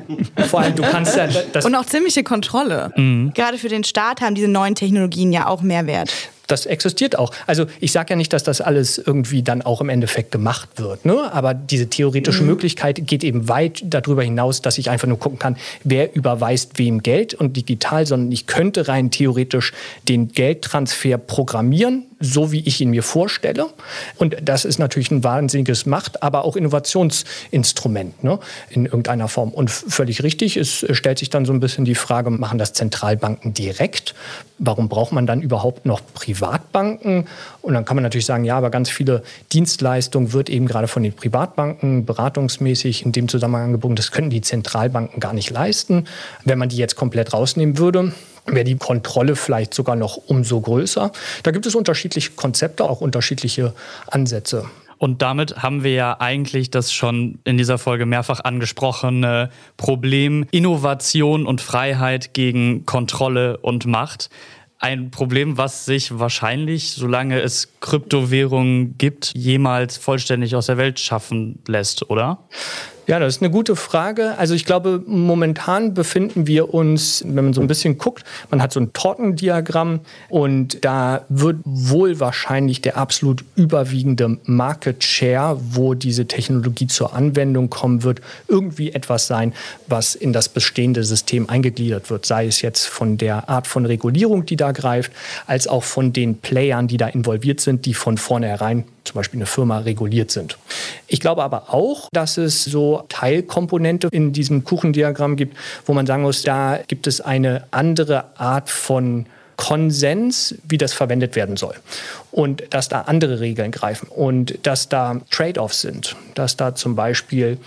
Vor 0.49 0.59
allem, 0.59 0.75
du 0.75 0.83
kannst 0.83 1.15
ja 1.15 1.27
das 1.53 1.63
Und 1.63 1.73
auch 1.73 1.85
ziemliche 1.85 2.23
Kontrolle. 2.23 2.91
Mhm. 2.97 3.31
Gerade 3.33 3.57
für 3.57 3.69
den 3.69 3.85
Staat 3.85 4.19
haben 4.19 4.35
diese 4.35 4.49
neuen 4.49 4.75
Technologien 4.75 5.31
ja 5.31 5.47
auch 5.47 5.61
Mehrwert 5.61 6.11
das 6.47 6.65
existiert 6.65 7.17
auch. 7.17 7.31
Also 7.47 7.65
ich 7.79 7.91
sage 7.91 8.11
ja 8.11 8.15
nicht, 8.15 8.33
dass 8.33 8.43
das 8.43 8.61
alles 8.61 8.97
irgendwie 8.97 9.43
dann 9.43 9.61
auch 9.61 9.81
im 9.81 9.89
Endeffekt 9.89 10.31
gemacht 10.31 10.69
wird. 10.75 11.05
Ne? 11.05 11.33
Aber 11.33 11.53
diese 11.53 11.89
theoretische 11.89 12.41
mhm. 12.41 12.49
Möglichkeit 12.49 13.07
geht 13.07 13.23
eben 13.23 13.47
weit 13.49 13.81
darüber 13.85 14.23
hinaus, 14.23 14.61
dass 14.61 14.77
ich 14.77 14.89
einfach 14.89 15.07
nur 15.07 15.19
gucken 15.19 15.39
kann, 15.39 15.57
wer 15.83 16.15
überweist 16.15 16.77
wem 16.77 17.01
Geld 17.01 17.33
und 17.33 17.55
digital, 17.57 18.05
sondern 18.05 18.31
ich 18.31 18.45
könnte 18.45 18.87
rein 18.87 19.09
theoretisch 19.09 19.73
den 20.07 20.29
Geldtransfer 20.29 21.17
programmieren, 21.17 22.05
so 22.23 22.51
wie 22.51 22.61
ich 22.61 22.79
ihn 22.79 22.89
mir 22.89 23.03
vorstelle. 23.03 23.67
Und 24.17 24.37
das 24.41 24.65
ist 24.65 24.79
natürlich 24.79 25.11
ein 25.11 25.23
wahnsinniges 25.23 25.85
Macht, 25.85 26.23
aber 26.23 26.45
auch 26.45 26.55
Innovationsinstrument 26.55 28.23
ne? 28.23 28.39
in 28.69 28.85
irgendeiner 28.85 29.27
Form. 29.27 29.49
Und 29.49 29.69
völlig 29.69 30.23
richtig, 30.23 30.57
es 30.57 30.85
stellt 30.91 31.19
sich 31.19 31.29
dann 31.29 31.45
so 31.45 31.53
ein 31.53 31.59
bisschen 31.59 31.85
die 31.85 31.95
Frage, 31.95 32.29
machen 32.29 32.57
das 32.57 32.73
Zentralbanken 32.73 33.53
direkt? 33.53 34.15
Warum 34.57 34.87
braucht 34.87 35.11
man 35.11 35.27
dann 35.27 35.41
überhaupt 35.41 35.85
noch 35.85 36.01
Privatbanken? 36.13 37.27
Und 37.61 37.73
dann 37.73 37.83
kann 37.83 37.97
man 37.97 38.03
natürlich 38.03 38.25
sagen, 38.25 38.45
ja, 38.45 38.57
aber 38.57 38.69
ganz 38.69 38.89
viele 38.89 39.23
Dienstleistungen 39.51 40.31
wird 40.31 40.49
eben 40.49 40.67
gerade 40.67 40.87
von 40.87 41.03
den 41.03 41.13
Privatbanken 41.13 42.05
beratungsmäßig 42.05 43.05
in 43.05 43.11
dem 43.11 43.27
Zusammenhang 43.27 43.65
angeboten. 43.65 43.95
Das 43.95 44.11
können 44.11 44.29
die 44.29 44.41
Zentralbanken 44.41 45.19
gar 45.19 45.33
nicht 45.33 45.49
leisten. 45.49 46.05
Wenn 46.45 46.57
man 46.57 46.69
die 46.69 46.77
jetzt 46.77 46.95
komplett 46.95 47.33
rausnehmen 47.33 47.77
würde, 47.77 48.13
wäre 48.45 48.65
die 48.65 48.75
Kontrolle 48.75 49.35
vielleicht 49.35 49.73
sogar 49.73 49.95
noch 49.95 50.17
umso 50.17 50.59
größer. 50.61 51.11
Da 51.43 51.51
gibt 51.51 51.65
es 51.65 51.75
unterschiedliche 51.75 52.31
Konzepte, 52.31 52.83
auch 52.83 53.01
unterschiedliche 53.01 53.73
Ansätze. 54.07 54.65
Und 54.97 55.21
damit 55.21 55.57
haben 55.57 55.83
wir 55.83 55.93
ja 55.93 56.17
eigentlich 56.19 56.71
das 56.71 56.93
schon 56.93 57.39
in 57.43 57.57
dieser 57.57 57.77
Folge 57.77 58.05
mehrfach 58.05 58.39
angesprochene 58.39 59.49
Problem 59.75 60.45
Innovation 60.51 61.45
und 61.45 61.59
Freiheit 61.59 62.33
gegen 62.33 62.85
Kontrolle 62.85 63.57
und 63.57 63.85
Macht. 63.85 64.29
Ein 64.83 65.11
Problem, 65.11 65.57
was 65.57 65.85
sich 65.85 66.19
wahrscheinlich, 66.19 66.91
solange 66.91 67.39
es 67.39 67.69
Kryptowährungen 67.79 68.97
gibt, 68.97 69.31
jemals 69.33 69.95
vollständig 69.95 70.57
aus 70.57 70.65
der 70.65 70.75
Welt 70.75 70.99
schaffen 70.99 71.59
lässt, 71.69 72.09
oder? 72.09 72.39
Ja, 73.05 73.19
das 73.19 73.35
ist 73.35 73.41
eine 73.41 73.51
gute 73.51 73.75
Frage. 73.75 74.37
Also 74.37 74.53
ich 74.53 74.63
glaube, 74.63 75.03
momentan 75.05 75.93
befinden 75.93 76.47
wir 76.47 76.73
uns, 76.73 77.21
wenn 77.27 77.45
man 77.45 77.53
so 77.53 77.59
ein 77.59 77.67
bisschen 77.67 77.97
guckt, 77.97 78.23
man 78.49 78.61
hat 78.61 78.71
so 78.71 78.79
ein 78.79 78.93
Tortendiagramm 78.93 79.99
und 80.29 80.85
da 80.85 81.25
wird 81.27 81.57
wohl 81.65 82.21
wahrscheinlich 82.21 82.79
der 82.79 82.95
absolut 82.95 83.43
überwiegende 83.55 84.37
Market 84.45 85.03
Share, 85.03 85.59
wo 85.71 85.95
diese 85.95 86.27
Technologie 86.27 86.87
zur 86.87 87.13
Anwendung 87.13 87.69
kommen 87.69 88.03
wird, 88.03 88.21
irgendwie 88.47 88.93
etwas 88.93 89.27
sein, 89.27 89.53
was 89.87 90.15
in 90.15 90.31
das 90.31 90.47
bestehende 90.47 91.03
System 91.03 91.49
eingegliedert 91.49 92.09
wird. 92.09 92.25
Sei 92.25 92.47
es 92.47 92.61
jetzt 92.61 92.85
von 92.85 93.17
der 93.17 93.49
Art 93.49 93.67
von 93.67 93.85
Regulierung, 93.85 94.45
die 94.45 94.55
da 94.55 94.71
greift, 94.73 95.11
als 95.47 95.67
auch 95.67 95.83
von 95.83 96.13
den 96.13 96.37
Playern, 96.37 96.87
die 96.87 96.97
da 96.97 97.07
involviert 97.07 97.59
sind, 97.59 97.85
die 97.85 97.93
von 97.93 98.17
vornherein 98.17 98.85
zum 99.03 99.15
Beispiel 99.15 99.39
eine 99.39 99.45
Firma 99.45 99.79
reguliert 99.79 100.31
sind. 100.31 100.57
Ich 101.07 101.19
glaube 101.19 101.43
aber 101.43 101.73
auch, 101.73 102.09
dass 102.11 102.37
es 102.37 102.63
so 102.63 103.03
Teilkomponente 103.09 104.07
in 104.11 104.33
diesem 104.33 104.63
Kuchendiagramm 104.63 105.35
gibt, 105.35 105.57
wo 105.85 105.93
man 105.93 106.05
sagen 106.05 106.23
muss, 106.23 106.43
da 106.43 106.79
gibt 106.87 107.07
es 107.07 107.21
eine 107.21 107.65
andere 107.71 108.37
Art 108.37 108.69
von 108.69 109.25
Konsens, 109.55 110.55
wie 110.67 110.77
das 110.77 110.93
verwendet 110.93 111.35
werden 111.35 111.57
soll. 111.57 111.75
Und 112.31 112.63
dass 112.71 112.89
da 112.89 113.01
andere 113.01 113.39
Regeln 113.39 113.71
greifen 113.71 114.07
und 114.07 114.57
dass 114.63 114.89
da 114.89 115.21
Trade-offs 115.29 115.81
sind, 115.81 116.15
dass 116.33 116.57
da 116.57 116.75
zum 116.75 116.95
Beispiel 116.95 117.57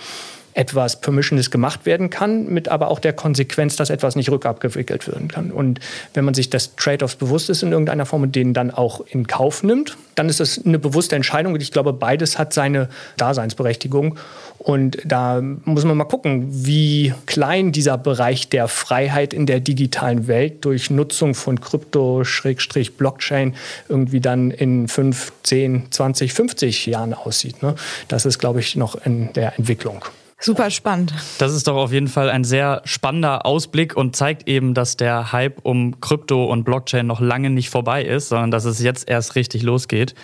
etwas 0.56 1.00
Permissionless 1.02 1.50
gemacht 1.50 1.84
werden 1.84 2.08
kann, 2.08 2.46
mit 2.46 2.68
aber 2.68 2.88
auch 2.88 2.98
der 2.98 3.12
Konsequenz, 3.12 3.76
dass 3.76 3.90
etwas 3.90 4.16
nicht 4.16 4.30
rückabgewickelt 4.30 5.06
werden 5.06 5.28
kann. 5.28 5.50
Und 5.50 5.80
wenn 6.14 6.24
man 6.24 6.32
sich 6.32 6.48
des 6.48 6.74
Trade-offs 6.76 7.16
bewusst 7.16 7.50
ist 7.50 7.62
in 7.62 7.72
irgendeiner 7.72 8.06
Form 8.06 8.22
und 8.22 8.34
den 8.34 8.54
dann 8.54 8.70
auch 8.70 9.00
in 9.06 9.26
Kauf 9.26 9.62
nimmt, 9.62 9.98
dann 10.14 10.30
ist 10.30 10.40
das 10.40 10.64
eine 10.64 10.78
bewusste 10.78 11.14
Entscheidung. 11.14 11.52
Und 11.52 11.62
ich 11.62 11.72
glaube, 11.72 11.92
beides 11.92 12.38
hat 12.38 12.54
seine 12.54 12.88
Daseinsberechtigung. 13.18 14.18
Und 14.58 14.96
da 15.04 15.42
muss 15.42 15.84
man 15.84 15.98
mal 15.98 16.04
gucken, 16.04 16.46
wie 16.48 17.12
klein 17.26 17.70
dieser 17.70 17.98
Bereich 17.98 18.48
der 18.48 18.66
Freiheit 18.66 19.34
in 19.34 19.44
der 19.44 19.60
digitalen 19.60 20.26
Welt 20.26 20.64
durch 20.64 20.88
Nutzung 20.88 21.34
von 21.34 21.60
Krypto-Blockchain 21.60 23.54
irgendwie 23.90 24.20
dann 24.20 24.50
in 24.50 24.88
5, 24.88 25.34
10, 25.42 25.88
20, 25.90 26.32
50 26.32 26.86
Jahren 26.86 27.12
aussieht. 27.12 27.62
Ne? 27.62 27.74
Das 28.08 28.24
ist, 28.24 28.38
glaube 28.38 28.60
ich, 28.60 28.74
noch 28.74 28.94
in 29.04 29.34
der 29.34 29.58
Entwicklung. 29.58 30.02
Super 30.38 30.70
spannend. 30.70 31.14
Das 31.38 31.54
ist 31.54 31.66
doch 31.66 31.76
auf 31.76 31.92
jeden 31.92 32.08
Fall 32.08 32.28
ein 32.28 32.44
sehr 32.44 32.82
spannender 32.84 33.46
Ausblick 33.46 33.96
und 33.96 34.14
zeigt 34.14 34.46
eben, 34.46 34.74
dass 34.74 34.98
der 34.98 35.32
Hype 35.32 35.64
um 35.64 35.98
Krypto 36.00 36.44
und 36.44 36.64
Blockchain 36.64 37.06
noch 37.06 37.20
lange 37.20 37.48
nicht 37.48 37.70
vorbei 37.70 38.04
ist, 38.04 38.28
sondern 38.28 38.50
dass 38.50 38.66
es 38.66 38.82
jetzt 38.82 39.08
erst 39.08 39.34
richtig 39.34 39.62
losgeht. 39.62 40.14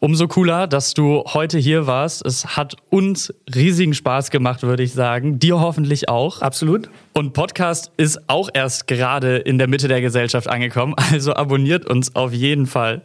Umso 0.00 0.26
cooler, 0.26 0.66
dass 0.66 0.92
du 0.92 1.22
heute 1.24 1.58
hier 1.58 1.86
warst. 1.86 2.26
Es 2.26 2.56
hat 2.56 2.74
uns 2.90 3.32
riesigen 3.54 3.94
Spaß 3.94 4.30
gemacht, 4.30 4.64
würde 4.64 4.82
ich 4.82 4.92
sagen. 4.92 5.38
Dir 5.38 5.60
hoffentlich 5.60 6.08
auch. 6.08 6.42
Absolut. 6.42 6.90
Und 7.14 7.32
Podcast 7.32 7.92
ist 7.96 8.28
auch 8.28 8.50
erst 8.52 8.88
gerade 8.88 9.36
in 9.36 9.58
der 9.58 9.68
Mitte 9.68 9.86
der 9.86 10.00
Gesellschaft 10.00 10.48
angekommen. 10.48 10.94
Also 11.12 11.34
abonniert 11.34 11.86
uns 11.86 12.14
auf 12.16 12.32
jeden 12.32 12.66
Fall. 12.66 13.02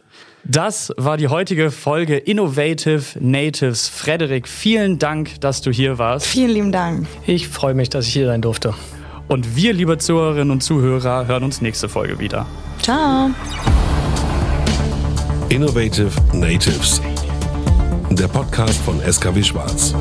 Das 0.48 0.92
war 0.96 1.16
die 1.16 1.26
heutige 1.26 1.72
Folge 1.72 2.16
Innovative 2.16 3.02
Natives. 3.18 3.88
Frederik, 3.88 4.46
vielen 4.46 4.96
Dank, 4.98 5.40
dass 5.40 5.60
du 5.60 5.72
hier 5.72 5.98
warst. 5.98 6.24
Vielen 6.24 6.50
lieben 6.50 6.72
Dank. 6.72 7.08
Ich 7.26 7.48
freue 7.48 7.74
mich, 7.74 7.90
dass 7.90 8.06
ich 8.06 8.12
hier 8.12 8.26
sein 8.26 8.42
durfte. 8.42 8.72
Und 9.26 9.56
wir, 9.56 9.72
liebe 9.72 9.98
Zuhörerinnen 9.98 10.52
und 10.52 10.62
Zuhörer, 10.62 11.26
hören 11.26 11.42
uns 11.42 11.60
nächste 11.60 11.88
Folge 11.88 12.20
wieder. 12.20 12.46
Ciao. 12.80 13.30
Innovative 15.48 16.12
Natives. 16.32 17.02
Der 18.10 18.28
Podcast 18.28 18.80
von 18.82 19.00
SKW 19.00 19.42
Schwarz. 19.42 19.96